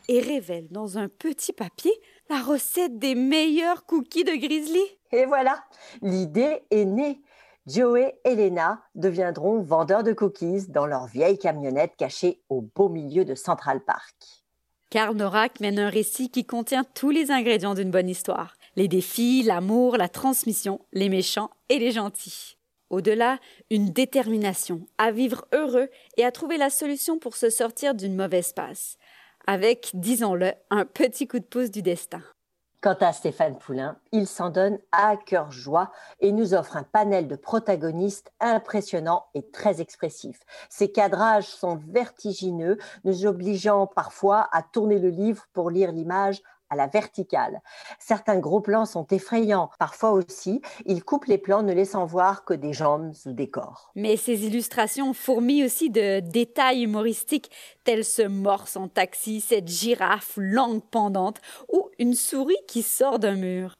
et 0.08 0.20
révèle 0.20 0.68
dans 0.70 0.98
un 0.98 1.08
petit 1.08 1.52
papier 1.52 1.92
la 2.28 2.42
recette 2.42 2.98
des 2.98 3.14
meilleurs 3.14 3.86
cookies 3.86 4.24
de 4.24 4.34
Grizzly. 4.36 4.82
Et 5.12 5.26
voilà, 5.26 5.64
l'idée 6.02 6.62
est 6.70 6.84
née. 6.84 7.20
Joey 7.66 8.16
et 8.24 8.36
Lena 8.36 8.80
deviendront 8.94 9.60
vendeurs 9.60 10.04
de 10.04 10.12
cookies 10.12 10.68
dans 10.68 10.86
leur 10.86 11.06
vieille 11.06 11.38
camionnette 11.38 11.96
cachée 11.96 12.40
au 12.48 12.60
beau 12.60 12.88
milieu 12.88 13.24
de 13.24 13.34
Central 13.34 13.80
Park. 13.80 14.14
Karl 14.88 15.16
Norak 15.16 15.58
mène 15.58 15.80
un 15.80 15.88
récit 15.88 16.30
qui 16.30 16.44
contient 16.44 16.84
tous 16.84 17.10
les 17.10 17.32
ingrédients 17.32 17.74
d'une 17.74 17.90
bonne 17.90 18.08
histoire. 18.08 18.54
Les 18.76 18.86
défis, 18.86 19.42
l'amour, 19.42 19.96
la 19.96 20.08
transmission, 20.08 20.80
les 20.92 21.08
méchants 21.08 21.50
et 21.68 21.80
les 21.80 21.90
gentils. 21.90 22.56
Au-delà, 22.88 23.40
une 23.70 23.90
détermination 23.90 24.86
à 24.96 25.10
vivre 25.10 25.44
heureux 25.52 25.88
et 26.16 26.24
à 26.24 26.30
trouver 26.30 26.56
la 26.56 26.70
solution 26.70 27.18
pour 27.18 27.34
se 27.34 27.50
sortir 27.50 27.96
d'une 27.96 28.14
mauvaise 28.14 28.52
passe. 28.52 28.96
Avec, 29.48 29.92
disons-le, 29.94 30.54
un 30.70 30.84
petit 30.84 31.28
coup 31.28 31.38
de 31.38 31.44
pouce 31.44 31.70
du 31.70 31.80
destin. 31.80 32.20
Quant 32.82 32.96
à 33.00 33.12
Stéphane 33.12 33.56
Poulain, 33.56 33.96
il 34.10 34.26
s'en 34.26 34.50
donne 34.50 34.78
à 34.90 35.16
cœur 35.16 35.52
joie 35.52 35.92
et 36.18 36.32
nous 36.32 36.52
offre 36.52 36.76
un 36.76 36.82
panel 36.82 37.28
de 37.28 37.36
protagonistes 37.36 38.32
impressionnants 38.40 39.26
et 39.34 39.48
très 39.48 39.80
expressifs. 39.80 40.40
Ses 40.68 40.90
cadrages 40.90 41.46
sont 41.46 41.76
vertigineux, 41.76 42.76
nous 43.04 43.24
obligeant 43.24 43.86
parfois 43.86 44.48
à 44.50 44.64
tourner 44.64 44.98
le 44.98 45.10
livre 45.10 45.46
pour 45.52 45.70
lire 45.70 45.92
l'image 45.92 46.42
à 46.70 46.76
la 46.76 46.86
verticale. 46.86 47.60
Certains 47.98 48.38
gros 48.38 48.60
plans 48.60 48.86
sont 48.86 49.06
effrayants. 49.08 49.70
Parfois 49.78 50.12
aussi, 50.12 50.60
il 50.84 51.04
coupe 51.04 51.26
les 51.26 51.38
plans 51.38 51.62
ne 51.62 51.72
laissant 51.72 52.06
voir 52.06 52.44
que 52.44 52.54
des 52.54 52.72
jambes 52.72 53.12
ou 53.24 53.32
des 53.32 53.48
corps. 53.48 53.90
Mais 53.94 54.16
ces 54.16 54.46
illustrations 54.46 55.12
fourmillent 55.12 55.64
aussi 55.64 55.90
de 55.90 56.20
détails 56.20 56.82
humoristiques, 56.82 57.50
tels 57.84 58.04
ce 58.04 58.22
morse 58.22 58.76
en 58.76 58.88
taxi, 58.88 59.40
cette 59.40 59.68
girafe 59.68 60.34
langue 60.36 60.82
pendante 60.90 61.40
ou 61.72 61.90
une 61.98 62.14
souris 62.14 62.56
qui 62.66 62.82
sort 62.82 63.18
d'un 63.18 63.36
mur. 63.36 63.74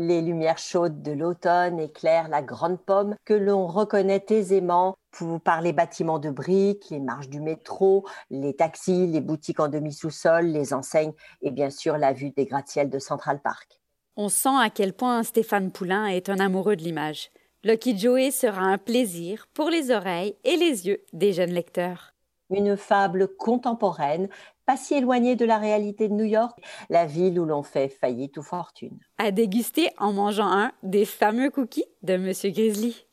Les 0.00 0.22
lumières 0.22 0.58
chaudes 0.58 1.02
de 1.02 1.10
l'automne 1.10 1.80
éclairent 1.80 2.28
la 2.28 2.40
grande 2.40 2.80
pomme 2.80 3.16
que 3.24 3.34
l'on 3.34 3.66
reconnaît 3.66 4.24
aisément 4.30 4.94
par 5.42 5.60
les 5.60 5.72
bâtiments 5.72 6.20
de 6.20 6.30
briques, 6.30 6.88
les 6.90 7.00
marches 7.00 7.28
du 7.28 7.40
métro, 7.40 8.06
les 8.30 8.54
taxis, 8.54 9.08
les 9.08 9.20
boutiques 9.20 9.58
en 9.58 9.66
demi-sous-sol, 9.66 10.46
les 10.46 10.72
enseignes 10.72 11.14
et 11.42 11.50
bien 11.50 11.70
sûr 11.70 11.98
la 11.98 12.12
vue 12.12 12.30
des 12.30 12.46
gratte-ciels 12.46 12.90
de 12.90 13.00
Central 13.00 13.40
Park. 13.42 13.80
On 14.14 14.28
sent 14.28 14.56
à 14.56 14.70
quel 14.70 14.92
point 14.92 15.24
Stéphane 15.24 15.72
Poulain 15.72 16.06
est 16.06 16.28
un 16.28 16.38
amoureux 16.38 16.76
de 16.76 16.84
l'image. 16.84 17.32
Lucky 17.64 17.98
Joey 17.98 18.30
sera 18.30 18.60
un 18.60 18.78
plaisir 18.78 19.48
pour 19.52 19.68
les 19.68 19.90
oreilles 19.90 20.36
et 20.44 20.54
les 20.54 20.86
yeux 20.86 21.04
des 21.12 21.32
jeunes 21.32 21.50
lecteurs. 21.50 22.14
Une 22.50 22.76
fable 22.76 23.34
contemporaine 23.36 24.28
pas 24.68 24.76
si 24.76 24.92
éloigné 24.92 25.34
de 25.34 25.46
la 25.46 25.56
réalité 25.56 26.10
de 26.10 26.12
New 26.12 26.26
York, 26.26 26.60
la 26.90 27.06
ville 27.06 27.40
où 27.40 27.46
l'on 27.46 27.62
fait 27.62 27.88
faillite 27.88 28.36
ou 28.36 28.42
fortune. 28.42 28.98
À 29.16 29.30
déguster 29.30 29.88
en 29.96 30.12
mangeant 30.12 30.52
un 30.52 30.72
des 30.82 31.06
fameux 31.06 31.48
cookies 31.48 31.86
de 32.02 32.18
Monsieur 32.18 32.50
Grizzly. 32.50 33.06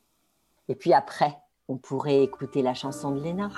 Et 0.67 0.75
puis 0.75 0.91
après, 0.91 1.37
on 1.69 1.77
pourrait 1.77 2.21
écouter 2.21 2.61
la 2.61 2.73
chanson 2.73 3.11
de 3.11 3.23
Lena. 3.23 3.51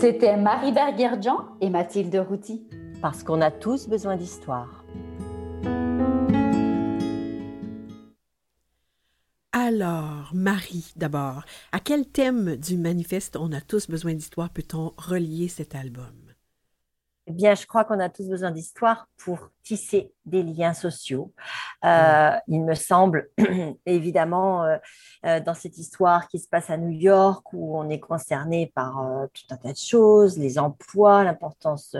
C'était 0.00 0.36
Marie 0.36 0.70
Berger-Jean 0.70 1.48
et 1.60 1.68
Mathilde 1.68 2.14
Routy. 2.28 2.68
Parce 3.00 3.24
qu'on 3.24 3.40
a 3.40 3.50
tous 3.50 3.88
besoin 3.88 4.16
d'histoire. 4.16 4.84
Alors, 9.50 10.30
Marie, 10.32 10.92
d'abord, 10.94 11.42
à 11.72 11.80
quel 11.80 12.06
thème 12.06 12.54
du 12.54 12.76
manifeste 12.76 13.36
On 13.36 13.50
a 13.50 13.60
tous 13.60 13.88
besoin 13.88 14.14
d'histoire 14.14 14.50
peut-on 14.50 14.92
relier 14.96 15.48
cet 15.48 15.74
album? 15.74 16.21
Eh 17.32 17.34
bien, 17.34 17.54
je 17.54 17.64
crois 17.64 17.84
qu'on 17.84 17.98
a 17.98 18.10
tous 18.10 18.28
besoin 18.28 18.50
d'histoire 18.50 19.08
pour 19.16 19.48
tisser 19.62 20.12
des 20.26 20.42
liens 20.42 20.74
sociaux. 20.74 21.32
Euh, 21.82 22.32
il 22.46 22.62
me 22.62 22.74
semble, 22.74 23.30
évidemment, 23.86 24.64
euh, 24.64 24.76
euh, 25.24 25.40
dans 25.40 25.54
cette 25.54 25.78
histoire 25.78 26.28
qui 26.28 26.38
se 26.38 26.46
passe 26.46 26.68
à 26.68 26.76
New 26.76 26.90
York, 26.90 27.46
où 27.54 27.78
on 27.78 27.88
est 27.88 28.00
concerné 28.00 28.70
par 28.74 29.02
tout 29.32 29.54
un 29.54 29.56
tas 29.56 29.72
de 29.72 29.78
choses, 29.78 30.36
les 30.36 30.58
emplois, 30.58 31.24
l'importance 31.24 31.96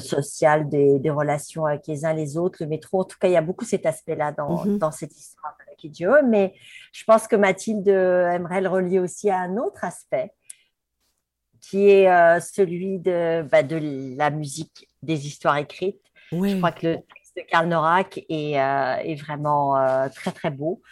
sociale 0.00 0.68
des, 0.68 1.10
relations 1.10 1.64
avec 1.64 1.86
les 1.86 2.04
uns 2.04 2.12
les 2.12 2.36
autres, 2.36 2.58
le 2.60 2.66
métro. 2.66 3.00
En 3.00 3.04
tout 3.04 3.16
cas, 3.18 3.28
il 3.28 3.32
y 3.32 3.38
a 3.38 3.42
beaucoup 3.42 3.64
cet 3.64 3.86
aspect-là 3.86 4.32
dans, 4.32 4.66
mm-hmm. 4.66 4.76
dans 4.76 4.90
cette 4.90 5.16
histoire 5.16 5.56
de 5.60 5.88
Lucky 5.88 6.04
Mais 6.28 6.52
je 6.92 7.04
pense 7.04 7.26
que 7.26 7.36
Mathilde 7.36 7.88
aimerait 7.88 8.60
le 8.60 8.68
relier 8.68 8.98
aussi 8.98 9.30
à 9.30 9.38
un 9.38 9.56
autre 9.56 9.82
aspect 9.82 10.34
qui 11.68 11.88
est 11.88 12.08
euh, 12.08 12.38
celui 12.40 12.98
de, 12.98 13.42
bah, 13.42 13.62
de 13.62 13.80
la 14.16 14.30
musique 14.30 14.88
des 15.02 15.26
histoires 15.26 15.56
écrites. 15.56 16.00
Je 16.30 16.56
crois 16.58 16.72
que 16.72 16.86
le 16.86 16.94
texte 16.96 17.36
de 17.36 17.42
Karl 17.48 17.68
Norak 17.68 18.18
est, 18.28 18.60
euh, 18.60 18.96
est 18.96 19.14
vraiment 19.14 19.76
euh, 19.76 20.08
très, 20.14 20.32
très 20.32 20.50
beau. 20.50 20.82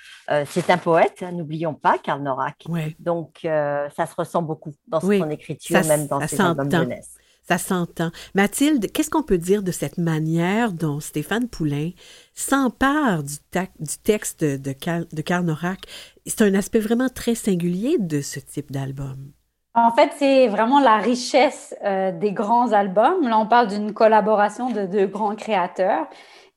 c'est 0.46 0.70
un 0.70 0.78
poète, 0.78 1.22
hein, 1.22 1.32
n'oublions 1.32 1.74
pas, 1.74 1.98
Karl 1.98 2.22
Norak. 2.22 2.64
Donc, 2.98 3.40
ça 3.42 4.06
se 4.06 4.14
ressent 4.16 4.42
beaucoup 4.42 4.74
dans 4.88 5.00
son 5.00 5.30
écriture, 5.30 5.84
même 5.87 6.06
dans 6.06 6.26
ses 6.26 6.40
albums 6.40 6.70
jeunesse. 6.70 7.16
Ça 7.46 7.58
s'entend. 7.58 8.10
Mathilde, 8.34 8.90
qu'est-ce 8.90 9.10
qu'on 9.10 9.22
peut 9.22 9.37
dire 9.37 9.62
de 9.62 9.70
cette 9.70 9.98
manière 9.98 10.72
dont 10.72 10.98
Stéphane 10.98 11.46
Poulain 11.46 11.90
s'empare 12.32 13.22
du, 13.22 13.34
du, 13.80 13.98
texte 14.02 14.42
de 14.42 14.72
Karl, 14.72 15.06
de 15.12 15.20
Karl 15.20 15.44
Norak? 15.44 15.80
C'est 16.24 16.40
un 16.40 16.54
aspect 16.54 16.80
vraiment 16.80 17.10
très 17.10 17.34
singulier 17.34 17.98
de 17.98 18.22
ce 18.22 18.40
type 18.40 18.72
d'album. 18.72 19.34
En 19.74 19.90
fait, 19.90 20.12
c'est 20.16 20.46
vraiment 20.46 20.78
la 20.78 20.98
richesse 20.98 21.74
euh, 21.84 22.12
des 22.12 22.32
grands 22.32 22.72
albums. 22.72 23.26
Là, 23.26 23.38
on 23.38 23.46
parle 23.46 23.66
d'une 23.66 23.92
collaboration 23.92 24.70
de 24.70 24.87
deux 24.87 25.06
grands 25.06 25.34
créateurs. 25.34 26.06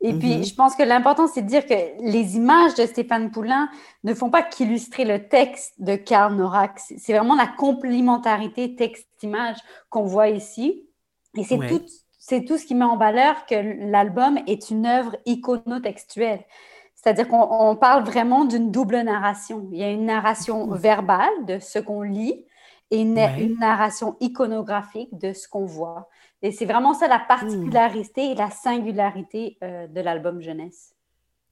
Et 0.02 0.14
puis, 0.14 0.36
mm-hmm. 0.36 0.50
je 0.50 0.54
pense 0.54 0.76
que 0.76 0.84
l'important, 0.84 1.26
c'est 1.26 1.42
de 1.42 1.48
dire 1.48 1.66
que 1.66 1.74
les 2.00 2.36
images 2.36 2.76
de 2.76 2.86
Stéphane 2.86 3.32
Poulain 3.32 3.70
ne 4.04 4.14
font 4.14 4.30
pas 4.30 4.44
qu'illustrer 4.44 5.06
le 5.06 5.28
texte 5.28 5.74
de 5.80 5.96
Karl 5.96 6.36
Norak. 6.36 6.80
C'est 6.80 7.14
vraiment 7.14 7.36
la 7.36 7.48
complémentarité 7.48 8.76
texte-image 8.76 9.58
qu'on 9.90 10.04
voit 10.04 10.30
ici. 10.30 10.88
Et 11.36 11.44
c'est 11.44 11.58
tout, 11.58 11.82
c'est 12.20 12.46
tout 12.46 12.60
ce 12.60 12.68
qui 12.68 12.76
met 12.76 12.86
en 12.86 12.98
valeur 12.98 13.48
que 13.48 13.56
l'album 13.90 14.38
est 14.46 14.70
une 14.70 14.86
œuvre 14.86 15.16
iconotextuelle. 15.26 16.42
C'est-à-dire 16.94 17.28
qu'on 17.28 17.76
parle 17.76 18.04
vraiment 18.04 18.46
d'une 18.46 18.70
double 18.70 19.02
narration. 19.02 19.68
Il 19.72 19.80
y 19.80 19.84
a 19.84 19.90
une 19.90 20.06
narration 20.06 20.68
mm-hmm. 20.68 20.78
verbale 20.78 21.46
de 21.48 21.58
ce 21.58 21.80
qu'on 21.80 22.04
lit, 22.04 22.46
et 22.92 23.02
une, 23.02 23.16
narration 23.60 24.16
iconographique 24.20 25.18
de 25.18 25.34
ce 25.34 25.48
qu'on 25.48 25.66
voit. 25.66 26.10
Et 26.42 26.52
c'est 26.52 26.66
vraiment 26.66 26.94
ça 26.94 27.08
la 27.08 27.20
particularité 27.20 28.32
et 28.32 28.36
la 28.36 28.50
singularité 28.50 29.58
euh, 29.64 29.88
de 29.88 30.02
l'album 30.02 30.42
jeunesse. 30.42 30.97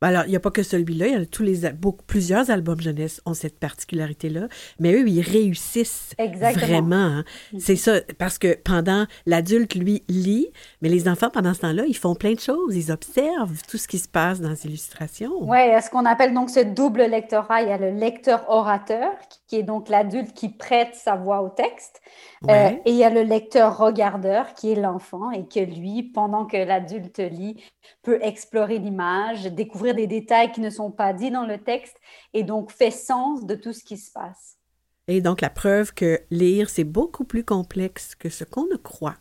Ben 0.01 0.09
alors, 0.09 0.23
il 0.25 0.31
n'y 0.31 0.35
a 0.35 0.41
pas 0.41 0.51
que 0.51 0.61
celui-là, 0.61 1.07
il 1.07 1.13
y 1.13 1.15
a 1.15 1.25
tous 1.25 1.43
les, 1.43 1.71
beaucoup, 1.71 2.03
plusieurs 2.05 2.49
albums 2.49 2.81
jeunesse 2.81 3.21
ont 3.25 3.33
cette 3.33 3.57
particularité-là, 3.59 4.49
mais 4.77 4.93
eux, 4.93 5.07
ils 5.07 5.21
réussissent 5.21 6.13
vraiment. 6.19 6.95
Hein. 6.95 7.23
Mm-hmm. 7.53 7.59
C'est 7.59 7.75
ça, 7.77 8.01
parce 8.19 8.37
que 8.37 8.57
pendant, 8.61 9.05
l'adulte, 9.25 9.73
lui, 9.73 10.03
lit, 10.09 10.49
mais 10.81 10.89
les 10.89 11.07
enfants, 11.07 11.29
pendant 11.29 11.53
ce 11.53 11.61
temps-là, 11.61 11.85
ils 11.87 11.95
font 11.95 12.13
plein 12.13 12.33
de 12.33 12.41
choses, 12.41 12.75
ils 12.75 12.91
observent 12.91 13.61
tout 13.69 13.77
ce 13.77 13.87
qui 13.87 13.97
se 13.97 14.09
passe 14.09 14.41
dans 14.41 14.49
les 14.49 14.65
illustrations. 14.65 15.31
Oui, 15.39 15.59
ce 15.81 15.89
qu'on 15.89 16.05
appelle 16.05 16.33
donc 16.33 16.49
ce 16.49 16.59
double 16.59 17.03
lectorat, 17.03 17.61
il 17.61 17.69
y 17.69 17.71
a 17.71 17.77
le 17.77 17.91
lecteur-orateur, 17.91 19.13
qui 19.47 19.57
est 19.57 19.63
donc 19.63 19.87
l'adulte 19.87 20.33
qui 20.33 20.49
prête 20.49 20.93
sa 20.95 21.15
voix 21.15 21.41
au 21.41 21.49
texte, 21.49 22.01
euh, 22.49 22.71
et 22.85 22.91
il 22.91 22.97
y 22.97 23.03
a 23.05 23.09
le 23.09 23.21
lecteur-regardeur, 23.21 24.53
qui 24.55 24.73
est 24.73 24.75
l'enfant, 24.75 25.31
et 25.31 25.45
que 25.47 25.59
lui, 25.59 26.03
pendant 26.03 26.45
que 26.45 26.57
l'adulte 26.57 27.19
lit, 27.19 27.63
peut 28.03 28.19
explorer 28.21 28.77
l'image, 28.77 29.45
découvrir 29.45 29.84
des 29.93 30.07
détails 30.07 30.51
qui 30.51 30.61
ne 30.61 30.69
sont 30.69 30.91
pas 30.91 31.13
dits 31.13 31.31
dans 31.31 31.45
le 31.45 31.57
texte 31.57 31.95
et 32.33 32.43
donc 32.43 32.71
fait 32.71 32.91
sens 32.91 33.45
de 33.45 33.55
tout 33.55 33.73
ce 33.73 33.83
qui 33.83 33.97
se 33.97 34.11
passe. 34.11 34.57
Et 35.07 35.21
donc 35.21 35.41
la 35.41 35.49
preuve 35.49 35.93
que 35.93 36.19
lire, 36.31 36.69
c'est 36.69 36.83
beaucoup 36.83 37.25
plus 37.25 37.43
complexe 37.43 38.15
que 38.15 38.29
ce 38.29 38.43
qu'on 38.43 38.65
ne 38.65 38.75
croit. 38.75 39.17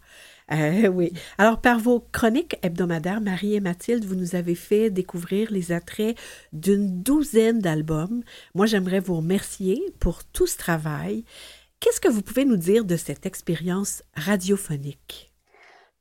Euh, 0.52 0.88
oui. 0.94 1.12
Alors, 1.38 1.60
par 1.60 1.78
vos 1.78 2.00
chroniques 2.00 2.56
hebdomadaires, 2.62 3.20
Marie 3.20 3.54
et 3.54 3.60
Mathilde, 3.60 4.04
vous 4.04 4.14
nous 4.14 4.34
avez 4.34 4.54
fait 4.54 4.90
découvrir 4.90 5.50
les 5.50 5.72
attraits 5.72 6.18
d'une 6.52 7.02
douzaine 7.02 7.60
d'albums. 7.60 8.22
Moi, 8.54 8.66
j'aimerais 8.66 9.00
vous 9.00 9.16
remercier 9.16 9.82
pour 10.00 10.24
tout 10.24 10.46
ce 10.46 10.56
travail. 10.56 11.24
Qu'est-ce 11.80 12.00
que 12.00 12.08
vous 12.08 12.22
pouvez 12.22 12.44
nous 12.44 12.56
dire 12.56 12.84
de 12.84 12.96
cette 12.96 13.26
expérience 13.26 14.02
radiophonique? 14.14 15.33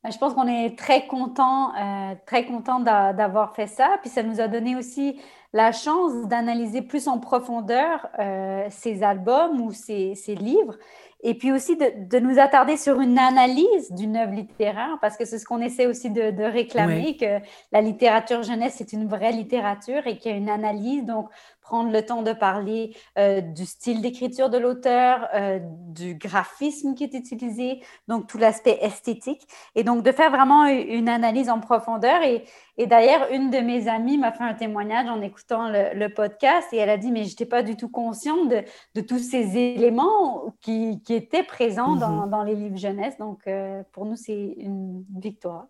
Ben, 0.03 0.11
je 0.11 0.17
pense 0.17 0.33
qu'on 0.33 0.47
est 0.47 0.77
très 0.77 1.07
content, 1.07 1.73
euh, 1.75 2.15
très 2.25 2.45
content 2.45 2.79
d'avoir 2.79 3.55
fait 3.55 3.67
ça. 3.67 3.97
Puis 4.01 4.09
ça 4.09 4.21
nous 4.21 4.41
a 4.41 4.47
donné 4.47 4.75
aussi 4.75 5.19
la 5.53 5.71
chance 5.71 6.27
d'analyser 6.27 6.81
plus 6.81 7.07
en 7.07 7.19
profondeur 7.19 8.07
euh, 8.19 8.65
ces 8.69 9.03
albums 9.03 9.61
ou 9.61 9.71
ces, 9.71 10.15
ces 10.15 10.35
livres 10.35 10.75
et 11.23 11.35
puis 11.35 11.53
aussi 11.53 11.77
de, 11.77 12.19
nous 12.19 12.37
attarder 12.37 12.75
sur 12.75 12.99
une 12.99 13.17
analyse 13.17 13.91
d'une 13.91 14.17
œuvre 14.17 14.33
littéraire, 14.33 14.97
parce 15.01 15.15
que 15.15 15.23
c'est 15.23 15.39
ce 15.39 15.45
qu'on 15.45 15.61
essaie 15.61 15.87
aussi 15.87 16.09
de, 16.09 16.43
réclamer, 16.43 17.15
que 17.15 17.39
la 17.71 17.81
littérature 17.81 18.43
jeunesse, 18.43 18.75
c'est 18.77 18.91
une 18.91 19.07
vraie 19.07 19.31
littérature 19.31 20.05
et 20.05 20.17
qu'il 20.17 20.31
y 20.31 20.33
a 20.33 20.37
une 20.37 20.49
analyse. 20.49 21.05
Donc, 21.05 21.29
prendre 21.63 21.91
le 21.91 22.05
temps 22.05 22.21
de 22.21 22.33
parler 22.33 22.95
euh, 23.17 23.41
du 23.41 23.65
style 23.65 24.01
d'écriture 24.01 24.49
de 24.49 24.57
l'auteur, 24.57 25.27
euh, 25.33 25.59
du 25.61 26.15
graphisme 26.15 26.93
qui 26.93 27.05
est 27.05 27.13
utilisé, 27.13 27.81
donc 28.07 28.27
tout 28.27 28.37
l'aspect 28.37 28.77
esthétique, 28.81 29.47
et 29.75 29.83
donc 29.83 30.03
de 30.03 30.11
faire 30.11 30.29
vraiment 30.29 30.65
une 30.65 31.09
analyse 31.09 31.49
en 31.49 31.59
profondeur. 31.59 32.21
Et, 32.21 32.43
et 32.77 32.85
d'ailleurs, 32.85 33.27
une 33.31 33.49
de 33.49 33.59
mes 33.59 33.87
amies 33.87 34.17
m'a 34.17 34.31
fait 34.31 34.43
un 34.43 34.53
témoignage 34.53 35.07
en 35.07 35.21
écoutant 35.21 35.69
le, 35.69 36.07
podcast 36.13 36.67
et 36.73 36.77
elle 36.77 36.89
a 36.89 36.97
dit, 36.97 37.11
mais 37.11 37.23
je 37.23 37.29
n'étais 37.29 37.45
pas 37.45 37.63
du 37.63 37.75
tout 37.75 37.89
consciente 37.89 38.49
de, 38.49 38.63
de, 38.95 39.01
tous 39.01 39.19
ces 39.19 39.57
éléments 39.57 40.53
qui, 40.61 41.01
qui 41.03 41.13
étaient 41.13 41.43
présents 41.43 41.95
dans, 41.95 42.25
mm-hmm. 42.25 42.29
dans, 42.29 42.43
les 42.43 42.55
livres 42.55 42.77
jeunesse. 42.77 43.17
Donc, 43.17 43.47
euh, 43.47 43.81
pour 43.93 44.05
nous, 44.05 44.15
c'est 44.15 44.55
une 44.57 45.05
victoire. 45.17 45.67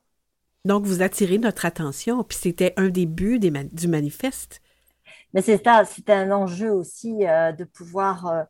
Donc, 0.66 0.86
vous 0.86 1.02
attirez 1.02 1.38
notre 1.38 1.66
attention, 1.66 2.24
puis 2.24 2.38
c'était 2.38 2.74
un 2.78 2.90
des 2.90 3.06
buts 3.06 3.38
des 3.38 3.52
du 3.52 3.88
manifeste. 3.88 4.62
Mais 5.34 5.42
c'est 5.42 5.64
ça, 5.64 5.84
c'est 5.86 6.10
un 6.10 6.32
enjeu 6.32 6.72
aussi 6.72 7.26
euh, 7.28 7.52
de 7.52 7.64
pouvoir 7.64 8.28
euh, 8.28 8.44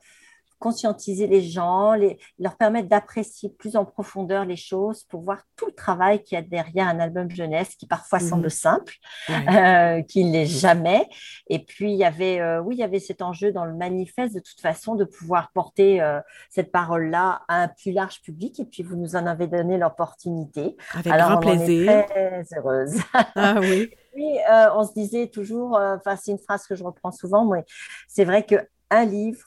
conscientiser 0.63 1.27
les 1.27 1.41
gens, 1.41 1.93
les, 1.93 2.17
leur 2.39 2.55
permettre 2.55 2.87
d'apprécier 2.87 3.49
plus 3.49 3.75
en 3.75 3.83
profondeur 3.83 4.45
les 4.45 4.55
choses 4.55 5.03
pour 5.03 5.19
voir 5.19 5.41
tout 5.57 5.65
le 5.65 5.73
travail 5.73 6.23
qu'il 6.23 6.37
y 6.37 6.39
a 6.39 6.41
derrière 6.41 6.87
un 6.87 7.01
album 7.01 7.29
jeunesse 7.29 7.75
qui 7.75 7.85
parfois 7.85 8.19
mmh. 8.19 8.29
semble 8.29 8.49
simple, 8.49 8.93
euh, 9.29 10.01
qui 10.03 10.23
ne 10.23 10.31
l'est 10.31 10.45
jamais. 10.45 11.05
Et 11.47 11.59
puis, 11.59 11.91
il 11.91 11.97
y 11.97 12.05
avait, 12.05 12.39
euh, 12.39 12.61
oui, 12.61 12.75
il 12.75 12.79
y 12.79 12.83
avait 12.83 13.01
cet 13.01 13.21
enjeu 13.21 13.51
dans 13.51 13.65
le 13.65 13.73
manifeste 13.73 14.35
de 14.35 14.39
toute 14.39 14.61
façon 14.61 14.95
de 14.95 15.03
pouvoir 15.03 15.51
porter 15.53 16.01
euh, 16.01 16.21
cette 16.49 16.71
parole-là 16.71 17.41
à 17.49 17.63
un 17.63 17.67
plus 17.67 17.91
large 17.91 18.21
public. 18.21 18.57
Et 18.61 18.65
puis, 18.65 18.83
vous 18.83 18.95
nous 18.95 19.17
en 19.17 19.25
avez 19.25 19.47
donné 19.47 19.77
l'opportunité. 19.77 20.77
Avec 20.93 21.11
Alors, 21.11 21.41
grand 21.41 21.51
on 21.51 21.57
plaisir. 21.57 21.91
est 21.91 22.03
très 22.03 22.45
heureuse. 22.55 23.01
Ah 23.35 23.57
oui. 23.59 23.89
Oui, 24.15 24.37
on 24.75 24.85
se 24.85 24.93
disait 24.93 25.27
toujours, 25.27 25.73
enfin, 25.75 26.15
c'est 26.15 26.31
une 26.31 26.39
phrase 26.39 26.65
que 26.67 26.75
je 26.75 26.83
reprends 26.83 27.11
souvent, 27.11 27.45
mais 27.45 27.63
c'est 28.07 28.25
vrai 28.25 28.45
qu'un 28.45 29.05
livre, 29.05 29.43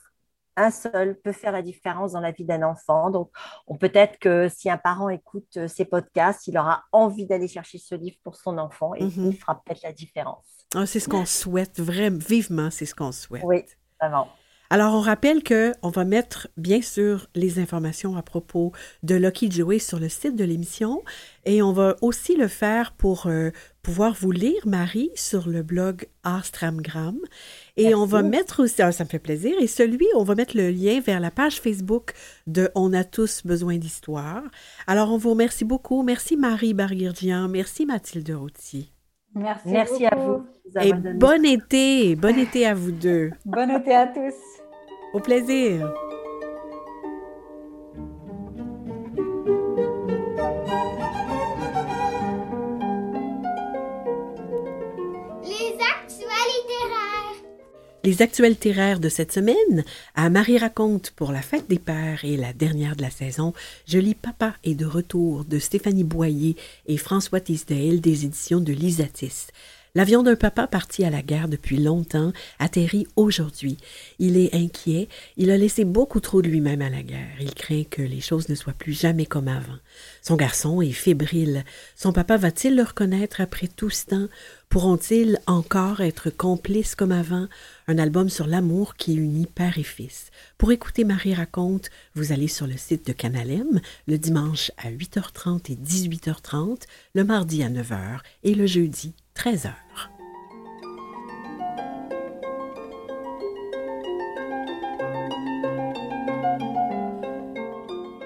un 0.57 0.70
seul 0.70 1.18
peut 1.20 1.33
faire 1.33 1.52
la 1.52 1.62
différence 1.62 2.12
dans 2.12 2.20
la 2.20 2.33
vie 2.33 2.44
d'un 2.44 2.62
enfant. 2.62 3.11
Donc, 3.11 3.31
on 3.66 3.76
peut-être 3.76 4.18
que 4.18 4.48
si 4.48 4.70
un 4.70 4.79
parent 4.79 5.09
écoute 5.09 5.57
euh, 5.57 5.68
ces 5.68 5.85
podcasts, 5.85 6.46
il 6.46 6.59
aura 6.59 6.85
envie 6.92 7.26
d'aller 7.26 7.48
chercher 7.48 7.79
ce 7.79 7.94
livre 7.94 8.16
pour 8.22 8.37
son 8.37 8.59
enfant 8.59 8.94
et 8.94 9.05
mhm. 9.05 9.33
il 9.33 9.37
fera 9.37 9.62
peut-être 9.62 9.83
la 9.83 9.92
différence. 9.92 10.46
Ah, 10.74 10.87
c'est 10.87 11.00
ce 11.00 11.09
qu'on 11.09 11.26
souhaite, 11.26 11.79
vraiment, 11.79 12.18
vivement, 12.18 12.70
c'est 12.70 12.87
ce 12.87 12.94
qu'on 12.94 13.12
souhaite. 13.12 13.44
Oui, 13.44 13.64
vraiment. 14.00 14.29
Alors, 14.68 14.94
on 14.94 15.00
rappelle 15.00 15.42
que 15.42 15.72
on 15.83 15.90
va 15.90 16.05
mettre 16.05 16.48
bien 16.57 16.83
sûr 16.83 17.29
les 17.35 17.59
informations 17.59 18.16
à 18.16 18.22
propos 18.22 18.72
de 19.02 19.14
Lucky 19.14 19.50
Joey 19.50 19.79
sur 19.79 20.00
le 20.00 20.09
site 20.09 20.35
de 20.35 20.44
l'émission 20.44 21.02
et 21.44 21.62
on 21.62 21.72
va 21.72 21.96
aussi 22.02 22.37
le 22.37 22.48
faire 22.48 22.92
pour 22.92 23.26
euh, 23.26 23.50
pouvoir 23.83 24.14
vous 24.14 24.33
lire, 24.33 24.66
Marie, 24.66 25.11
sur 25.14 25.48
le 25.48 25.62
blog 25.62 26.09
Astramgram. 26.24 27.18
Et 27.76 27.94
on 27.94 28.07
va 28.07 28.22
mettre 28.22 28.64
aussi, 28.64 28.83
ah, 28.83 28.90
ça 28.90 29.05
me 29.05 29.09
fait 29.09 29.20
plaisir, 29.20 29.55
et 29.61 29.68
celui, 29.68 30.07
on 30.16 30.24
va 30.24 30.35
mettre 30.35 30.57
le 30.57 30.70
lien 30.70 31.00
vers 31.00 31.20
la 31.20 31.31
page 31.31 31.61
Facebook 31.61 32.12
de 32.48 32.70
On 32.74 32.92
a 32.92 33.05
tous 33.05 33.42
besoin 33.44 33.76
d'histoire. 33.79 34.42
Alors, 34.88 35.12
on 35.12 35.18
vous 35.18 35.31
remercie 35.31 35.64
beaucoup. 35.64 36.02
Merci 36.02 36.37
Marie 36.37 36.74
Barguirdian. 36.74 37.48
Merci 37.48 37.87
Mathilde 37.87 38.31
Routier. 38.31 38.95
Merci, 39.37 39.68
Merci 39.68 40.07
à 40.07 40.16
vous. 40.16 40.46
Et 40.81 40.92
bon 40.94 41.44
été, 41.44 42.16
bon 42.16 42.38
été 42.38 42.66
à 42.66 42.75
vous 42.75 42.90
deux. 42.90 43.31
bon 43.44 43.70
été 43.70 43.94
à 43.94 44.07
tous. 44.07 44.35
Au 45.12 45.20
plaisir. 45.20 45.92
Les 58.07 58.23
actuels 58.23 58.53
littéraires 58.53 59.01
de 59.01 59.09
cette 59.09 59.33
semaine, 59.33 59.85
à 60.14 60.31
Marie 60.31 60.59
raconte 60.59 61.11
pour 61.11 61.33
la 61.33 61.42
fête 61.42 61.69
des 61.69 61.81
pères 61.81 62.25
et 62.25 62.37
la 62.37 62.53
dernière 62.53 62.95
de 62.95 63.03
la 63.03 63.11
saison, 63.11 63.53
Je 63.85 63.99
lis 63.99 64.14
Papa 64.14 64.55
est 64.62 64.77
de 64.77 64.87
retour 64.87 65.45
de 65.45 65.59
Stéphanie 65.59 66.05
Boyer 66.05 66.55
et 66.87 66.99
François 66.99 67.40
Tisdale 67.40 68.01
des 68.01 68.25
éditions 68.25 68.61
de 68.61 68.73
Lisatis. 68.73 69.49
L'avion 69.96 70.22
d'un 70.22 70.37
papa 70.37 70.66
parti 70.66 71.04
à 71.04 71.11
la 71.11 71.22
guerre 71.22 71.48
depuis 71.48 71.78
longtemps 71.78 72.35
atterrit 72.59 73.06
aujourd'hui. 73.16 73.78
Il 74.18 74.37
est 74.37 74.54
inquiet, 74.54 75.09
il 75.38 75.50
a 75.50 75.56
laissé 75.56 75.87
beaucoup 75.87 76.20
trop 76.20 76.42
de 76.42 76.48
lui-même 76.48 76.82
à 76.82 76.90
la 76.90 77.02
guerre. 77.02 77.40
Il 77.40 77.54
craint 77.54 77.85
que 77.90 78.02
les 78.02 78.20
choses 78.20 78.50
ne 78.50 78.54
soient 78.54 78.74
plus 78.74 78.92
jamais 78.92 79.24
comme 79.24 79.48
avant. 79.48 79.78
Son 80.20 80.37
garçon 80.37 80.82
est 80.82 80.92
fébrile. 80.92 81.64
Son 81.96 82.12
papa 82.12 82.37
va-t-il 82.37 82.76
le 82.76 82.82
reconnaître 82.82 83.40
après 83.40 83.68
tout 83.68 83.88
ce 83.88 84.04
temps? 84.04 84.26
Pourront-ils 84.68 85.38
encore 85.46 86.02
être 86.02 86.28
complices 86.28 86.94
comme 86.94 87.12
avant? 87.12 87.48
Un 87.88 87.96
album 87.96 88.28
sur 88.28 88.46
l'amour 88.46 88.96
qui 88.96 89.14
unit 89.14 89.46
père 89.46 89.78
et 89.78 89.82
fils. 89.82 90.26
Pour 90.59 90.72
écouter 90.72 91.04
Marie 91.04 91.32
raconte, 91.32 91.88
vous 92.14 92.32
allez 92.32 92.48
sur 92.48 92.66
le 92.66 92.76
site 92.76 93.06
de 93.06 93.14
Canalem 93.14 93.80
le 94.06 94.18
dimanche 94.18 94.70
à 94.76 94.90
8h30 94.90 95.72
et 95.72 95.76
18h30, 95.76 96.82
le 97.14 97.24
mardi 97.24 97.62
à 97.62 97.70
9h 97.70 98.18
et 98.42 98.54
le 98.54 98.66
jeudi 98.66 99.14
13h. 99.37 99.70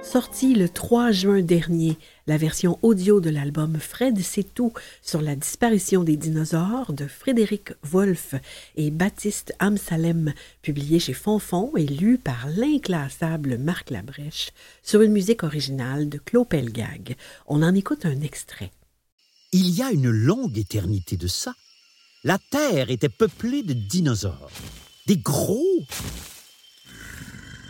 Sorti 0.03 0.55
le 0.55 0.69
3 0.69 1.13
juin 1.13 1.41
dernier, 1.41 1.97
la 2.27 2.37
version 2.37 2.79
audio 2.83 3.21
de 3.21 3.31
l'album 3.31 3.77
Fred 3.79 4.19
c'est 4.21 4.55
tout 4.55 4.73
sur 5.03 5.21
la 5.21 5.37
disparition 5.37 6.03
des 6.03 6.17
dinosaures 6.17 6.93
de 6.93 7.07
Frédéric 7.07 7.73
Wolff 7.83 8.35
et 8.77 8.91
Baptiste 8.91 9.53
Amsalem, 9.59 10.33
publié 10.63 10.99
chez 10.99 11.13
Fonfon 11.13 11.73
et 11.77 11.87
lu 11.87 12.19
par 12.19 12.49
l'inclassable 12.57 13.59
Marc 13.59 13.91
Labrèche 13.91 14.51
sur 14.83 15.03
une 15.03 15.13
musique 15.13 15.43
originale 15.43 16.09
de 16.09 16.19
Claude 16.19 16.49
Pelgag. 16.49 17.17
On 17.47 17.63
en 17.63 17.75
écoute 17.75 18.07
un 18.07 18.21
extrait. 18.21 18.73
Il 19.53 19.71
y 19.71 19.83
a 19.83 19.91
une 19.91 20.11
longue 20.11 20.59
éternité 20.59 21.17
de 21.17 21.27
ça, 21.27 21.55
la 22.23 22.39
Terre 22.39 22.89
était 22.91 23.09
peuplée 23.09 23.65
de 23.65 23.73
dinosaures. 23.73 24.51
Des 25.09 25.17
gros, 25.17 25.85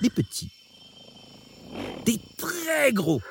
des 0.03 0.11
petits, 0.11 0.51
des 2.05 2.21
très 2.37 2.93
gros, 2.93 3.23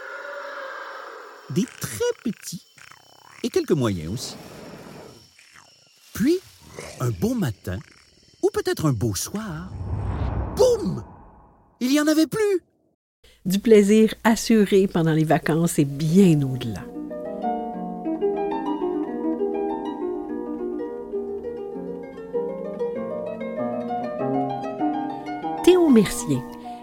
des 1.52 1.66
très 1.80 2.00
petits 2.24 2.64
et 3.44 3.50
quelques 3.50 3.72
moyens 3.72 4.14
aussi. 4.14 4.36
Puis, 6.14 6.40
un 7.00 7.12
beau 7.12 7.36
matin, 7.36 7.78
ou 8.42 8.50
peut-être 8.52 8.88
un 8.88 8.94
beau 8.94 9.14
soir, 9.14 9.70
boum 10.56 11.04
Il 11.82 11.90
n'y 11.90 12.00
en 12.00 12.08
avait 12.08 12.26
plus 12.26 12.64
Du 13.46 13.60
plaisir 13.60 14.16
assuré 14.24 14.88
pendant 14.88 15.14
les 15.14 15.24
vacances 15.24 15.78
et 15.78 15.86
bien 15.86 16.42
au-delà. 16.42 16.84
Mercier. 25.92 26.38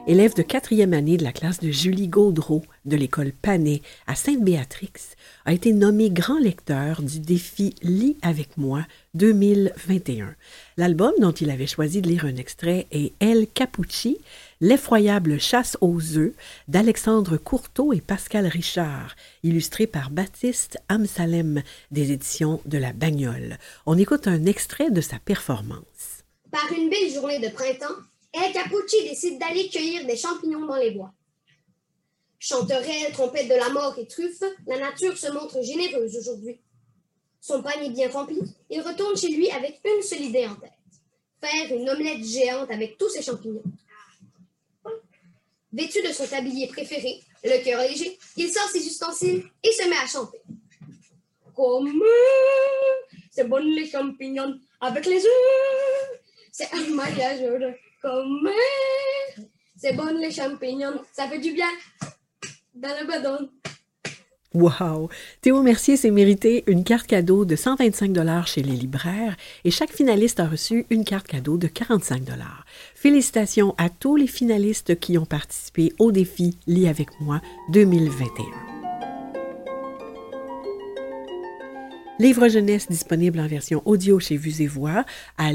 élève 0.08 0.34
de 0.34 0.42
quatrième 0.42 0.92
année 0.92 1.16
de 1.16 1.22
la 1.22 1.30
classe 1.30 1.60
de 1.60 1.70
Julie 1.70 2.08
Gaudreau 2.08 2.62
de 2.84 2.96
l'école 2.96 3.30
Panet 3.30 3.80
à 4.08 4.16
Sainte-Béatrix, 4.16 5.14
a 5.44 5.52
été 5.52 5.72
nommé 5.72 6.10
grand 6.10 6.40
lecteur 6.40 7.02
du 7.02 7.20
défi 7.20 7.74
Lis 7.82 8.16
avec 8.22 8.56
moi 8.56 8.84
2021. 9.14 10.34
L'album 10.76 11.12
dont 11.20 11.30
il 11.30 11.50
avait 11.50 11.68
choisi 11.68 12.02
de 12.02 12.08
lire 12.08 12.24
un 12.24 12.34
extrait 12.34 12.88
est 12.90 13.12
El 13.20 13.46
Capucci, 13.46 14.18
L'effroyable 14.60 15.38
chasse 15.38 15.76
aux 15.80 16.16
œufs 16.16 16.32
d'Alexandre 16.66 17.36
Courteau 17.36 17.92
et 17.92 18.00
Pascal 18.00 18.46
Richard, 18.46 19.14
illustré 19.44 19.86
par 19.86 20.10
Baptiste 20.10 20.78
Amsalem 20.88 21.62
des 21.92 22.10
éditions 22.10 22.60
de 22.66 22.78
La 22.78 22.92
Bagnole. 22.92 23.58
On 23.86 23.98
écoute 23.98 24.26
un 24.26 24.46
extrait 24.46 24.90
de 24.90 25.00
sa 25.00 25.18
performance. 25.20 26.24
Par 26.50 26.72
une 26.72 26.88
belle 26.88 27.12
journée 27.12 27.38
de 27.38 27.52
printemps, 27.52 28.02
El 28.36 28.52
Capucci 28.52 29.02
décide 29.08 29.38
d'aller 29.38 29.68
cueillir 29.68 30.06
des 30.06 30.16
champignons 30.16 30.66
dans 30.66 30.76
les 30.76 30.90
bois. 30.90 31.12
Chanterelle, 32.38 33.12
trompette 33.12 33.48
de 33.48 33.54
la 33.54 33.70
mort 33.70 33.98
et 33.98 34.06
truffe, 34.06 34.42
la 34.66 34.78
nature 34.78 35.16
se 35.16 35.30
montre 35.32 35.62
généreuse 35.62 36.16
aujourd'hui. 36.18 36.60
Son 37.40 37.62
panier 37.62 37.90
bien 37.90 38.10
rempli, 38.10 38.38
il 38.68 38.80
retourne 38.82 39.16
chez 39.16 39.28
lui 39.28 39.50
avec 39.50 39.80
une 39.84 40.02
seule 40.02 40.22
idée 40.22 40.46
en 40.46 40.54
tête. 40.56 40.72
Faire 41.40 41.74
une 41.74 41.88
omelette 41.88 42.24
géante 42.24 42.70
avec 42.70 42.98
tous 42.98 43.08
ses 43.08 43.22
champignons. 43.22 43.62
Vêtu 45.72 46.02
de 46.02 46.12
son 46.12 46.26
tablier 46.26 46.66
préféré, 46.68 47.22
le 47.42 47.64
cœur 47.64 47.80
léger, 47.80 48.18
il 48.36 48.50
sort 48.50 48.68
ses 48.68 48.86
ustensiles 48.86 49.44
et 49.62 49.72
se 49.72 49.88
met 49.88 49.96
à 49.96 50.06
chanter. 50.06 50.40
Comme 51.54 52.02
c'est 53.30 53.48
bon 53.48 53.56
les 53.56 53.88
champignons 53.88 54.58
avec 54.80 55.06
les 55.06 55.24
œufs. 55.24 56.20
C'est 56.52 56.72
un 56.72 56.88
mariage. 56.88 57.40
C'est 59.76 59.92
bon 59.94 60.18
les 60.18 60.30
champignons, 60.30 61.00
ça 61.12 61.28
fait 61.28 61.38
du 61.38 61.52
bien 61.52 61.68
dans 62.74 62.94
le 63.00 63.06
badon. 63.06 63.48
Wow! 64.54 65.10
Théo 65.42 65.62
Mercier 65.62 65.98
s'est 65.98 66.10
mérité 66.10 66.64
une 66.66 66.82
carte 66.82 67.06
cadeau 67.06 67.44
de 67.44 67.56
125 67.56 68.12
dollars 68.12 68.46
chez 68.46 68.62
les 68.62 68.74
libraires 68.74 69.36
et 69.64 69.70
chaque 69.70 69.92
finaliste 69.92 70.40
a 70.40 70.46
reçu 70.46 70.86
une 70.88 71.04
carte 71.04 71.26
cadeau 71.26 71.58
de 71.58 71.66
45 71.66 72.24
dollars. 72.24 72.64
Félicitations 72.94 73.74
à 73.76 73.90
tous 73.90 74.16
les 74.16 74.26
finalistes 74.26 74.98
qui 74.98 75.18
ont 75.18 75.26
participé 75.26 75.92
au 75.98 76.10
défi 76.10 76.56
Lis 76.66 76.88
avec 76.88 77.08
moi 77.20 77.42
2021. 77.70 78.66
Livre 82.18 82.48
jeunesse 82.48 82.88
disponible 82.88 83.40
en 83.40 83.46
version 83.46 83.82
audio 83.84 84.18
chez 84.18 84.38
Vues 84.38 84.62
et 84.62 84.66
Voix 84.66 85.04
à 85.36 85.52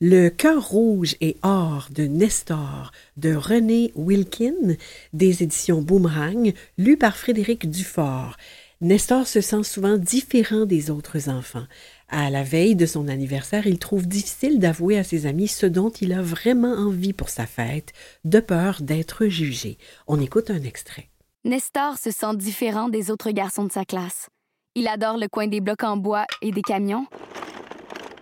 Le 0.00 0.28
cœur 0.28 0.68
rouge 0.68 1.16
et 1.20 1.36
or 1.42 1.88
de 1.90 2.04
Nestor 2.04 2.92
de 3.16 3.34
René 3.34 3.92
Wilkin 3.96 4.76
des 5.12 5.42
éditions 5.42 5.82
Boomerang, 5.82 6.52
lu 6.76 6.96
par 6.96 7.16
Frédéric 7.16 7.68
Dufort. 7.68 8.36
Nestor 8.80 9.26
se 9.26 9.40
sent 9.40 9.64
souvent 9.64 9.96
différent 9.96 10.66
des 10.66 10.90
autres 10.90 11.28
enfants. 11.28 11.66
À 12.08 12.30
la 12.30 12.44
veille 12.44 12.76
de 12.76 12.86
son 12.86 13.08
anniversaire, 13.08 13.66
il 13.66 13.78
trouve 13.78 14.06
difficile 14.06 14.60
d'avouer 14.60 14.98
à 14.98 15.04
ses 15.04 15.26
amis 15.26 15.48
ce 15.48 15.66
dont 15.66 15.90
il 15.90 16.12
a 16.12 16.22
vraiment 16.22 16.74
envie 16.74 17.12
pour 17.12 17.28
sa 17.28 17.46
fête, 17.46 17.92
de 18.24 18.38
peur 18.38 18.82
d'être 18.82 19.26
jugé. 19.26 19.78
On 20.06 20.20
écoute 20.20 20.50
un 20.50 20.62
extrait. 20.62 21.08
Nestor 21.44 21.96
se 21.98 22.10
sent 22.10 22.36
différent 22.36 22.88
des 22.88 23.10
autres 23.10 23.30
garçons 23.30 23.64
de 23.64 23.72
sa 23.72 23.84
classe. 23.84 24.28
Il 24.76 24.86
adore 24.86 25.16
le 25.16 25.26
coin 25.26 25.48
des 25.48 25.60
blocs 25.60 25.82
en 25.82 25.96
bois 25.96 26.26
et 26.40 26.52
des 26.52 26.62
camions, 26.62 27.06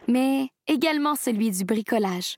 mais 0.08 0.48
également 0.66 1.14
celui 1.14 1.50
du 1.50 1.64
bricolage. 1.64 2.36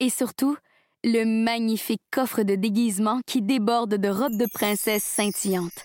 Et 0.00 0.10
surtout, 0.10 0.56
le 1.04 1.24
magnifique 1.24 2.02
coffre 2.10 2.42
de 2.42 2.54
déguisement 2.54 3.20
qui 3.26 3.42
déborde 3.42 3.96
de 3.96 4.08
robes 4.08 4.36
de 4.36 4.46
princesse 4.52 5.04
scintillantes. 5.04 5.84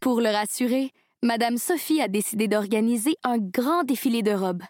Pour 0.00 0.20
le 0.20 0.28
rassurer, 0.28 0.90
Madame 1.22 1.56
Sophie 1.56 2.02
a 2.02 2.08
décidé 2.08 2.48
d'organiser 2.48 3.16
un 3.22 3.38
grand 3.38 3.84
défilé 3.84 4.22
de 4.22 4.32
robes. 4.32 4.62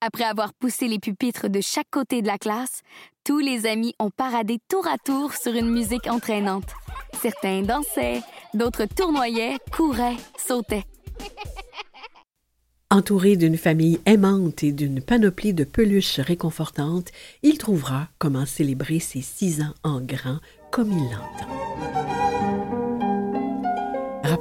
Après 0.00 0.24
avoir 0.24 0.52
poussé 0.52 0.88
les 0.88 0.98
pupitres 0.98 1.48
de 1.48 1.60
chaque 1.60 1.88
côté 1.90 2.20
de 2.20 2.26
la 2.26 2.36
classe, 2.36 2.82
tous 3.24 3.38
les 3.38 3.66
amis 3.66 3.94
ont 3.98 4.10
paradé 4.10 4.58
tour 4.68 4.86
à 4.88 4.98
tour 4.98 5.32
sur 5.34 5.54
une 5.54 5.70
musique 5.70 6.08
entraînante. 6.08 6.74
Certains 7.22 7.62
dansaient, 7.62 8.22
d'autres 8.52 8.86
tournoyaient, 8.86 9.58
couraient, 9.70 10.16
sautaient. 10.36 10.84
Entouré 12.94 13.34
d'une 13.34 13.56
famille 13.56 13.98
aimante 14.06 14.62
et 14.62 14.70
d'une 14.70 15.00
panoplie 15.00 15.52
de 15.52 15.64
peluches 15.64 16.20
réconfortantes, 16.20 17.10
il 17.42 17.58
trouvera 17.58 18.06
comment 18.20 18.46
célébrer 18.46 19.00
ses 19.00 19.20
six 19.20 19.62
ans 19.62 19.74
en 19.82 20.00
grand 20.00 20.38
comme 20.70 20.92
il 20.92 21.02
l'entend. 21.10 22.23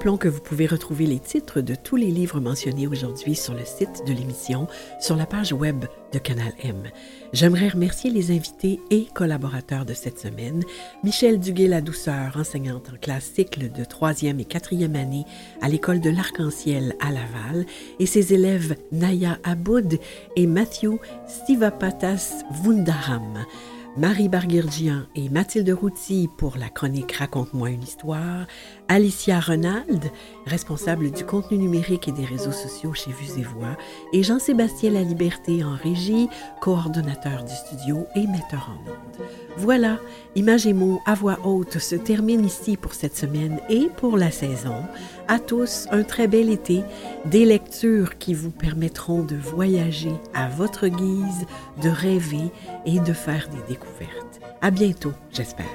Que 0.03 0.27
vous 0.27 0.41
pouvez 0.41 0.67
retrouver 0.67 1.05
les 1.05 1.17
titres 1.17 1.61
de 1.61 1.75
tous 1.75 1.95
les 1.95 2.11
livres 2.11 2.41
mentionnés 2.41 2.87
aujourd'hui 2.87 3.35
sur 3.35 3.53
le 3.53 3.63
site 3.63 4.05
de 4.05 4.11
l'émission, 4.11 4.67
sur 4.99 5.15
la 5.15 5.25
page 5.25 5.53
web 5.53 5.85
de 6.11 6.19
Canal 6.19 6.51
M. 6.61 6.83
J'aimerais 7.31 7.69
remercier 7.69 8.11
les 8.11 8.29
invités 8.29 8.81
et 8.91 9.07
collaborateurs 9.13 9.85
de 9.85 9.93
cette 9.93 10.19
semaine. 10.19 10.61
Michel 11.05 11.39
Duguay-La-Douceur, 11.39 12.35
enseignante 12.35 12.89
en 12.93 12.97
classe 12.97 13.31
cycle 13.33 13.71
de 13.71 13.85
troisième 13.85 14.41
et 14.41 14.45
quatrième 14.45 14.97
année 14.97 15.23
à 15.61 15.69
l'école 15.69 16.01
de 16.01 16.09
l'Arc-en-Ciel 16.09 16.95
à 16.99 17.09
Laval, 17.09 17.65
et 17.97 18.05
ses 18.05 18.33
élèves 18.33 18.75
Naya 18.91 19.39
Aboud 19.45 19.99
et 20.35 20.47
Matthew 20.47 20.99
Sivapatas 21.47 22.43
Vundaram. 22.51 23.45
Marie 23.95 24.27
Barguirgian 24.27 25.03
et 25.15 25.29
Mathilde 25.29 25.69
Routy 25.69 26.27
pour 26.39 26.57
la 26.57 26.69
chronique 26.69 27.11
Raconte-moi 27.11 27.69
une 27.69 27.83
histoire, 27.83 28.47
Alicia 28.87 29.39
Renald, 29.39 30.11
responsable 30.45 31.11
du 31.11 31.25
contenu 31.25 31.57
numérique 31.57 32.07
et 32.07 32.11
des 32.11 32.25
réseaux 32.25 32.51
sociaux 32.51 32.93
chez 32.93 33.11
Vues 33.11 33.39
et 33.39 33.43
Voix, 33.43 33.77
et 34.11 34.23
Jean-Sébastien 34.23 34.91
Laliberté 34.91 35.63
en 35.63 35.75
régie, 35.75 36.29
coordonnateur 36.61 37.43
du 37.43 37.53
studio 37.53 38.05
et 38.15 38.27
metteur 38.27 38.69
en 38.69 38.89
ondes. 38.89 39.27
Voilà, 39.57 39.99
Images 40.35 40.65
et 40.65 40.73
mots 40.73 40.99
à 41.05 41.13
voix 41.13 41.37
haute 41.43 41.77
se 41.77 41.95
termine 41.95 42.43
ici 42.43 42.75
pour 42.75 42.95
cette 42.95 43.15
semaine 43.15 43.59
et 43.69 43.87
pour 43.97 44.17
la 44.17 44.31
saison. 44.31 44.75
À 45.27 45.37
tous, 45.37 45.87
un 45.91 46.03
très 46.03 46.27
bel 46.27 46.49
été, 46.49 46.81
des 47.25 47.45
lectures 47.45 48.17
qui 48.17 48.33
vous 48.33 48.49
permettront 48.49 49.21
de 49.21 49.35
voyager 49.35 50.13
à 50.33 50.49
votre 50.49 50.87
guise, 50.87 51.45
de 51.81 51.89
rêver 51.89 52.51
et 52.85 52.99
de 52.99 53.13
faire 53.13 53.47
des 53.49 53.73
découvertes. 53.73 54.41
À 54.61 54.71
bientôt, 54.71 55.13
j'espère. 55.31 55.67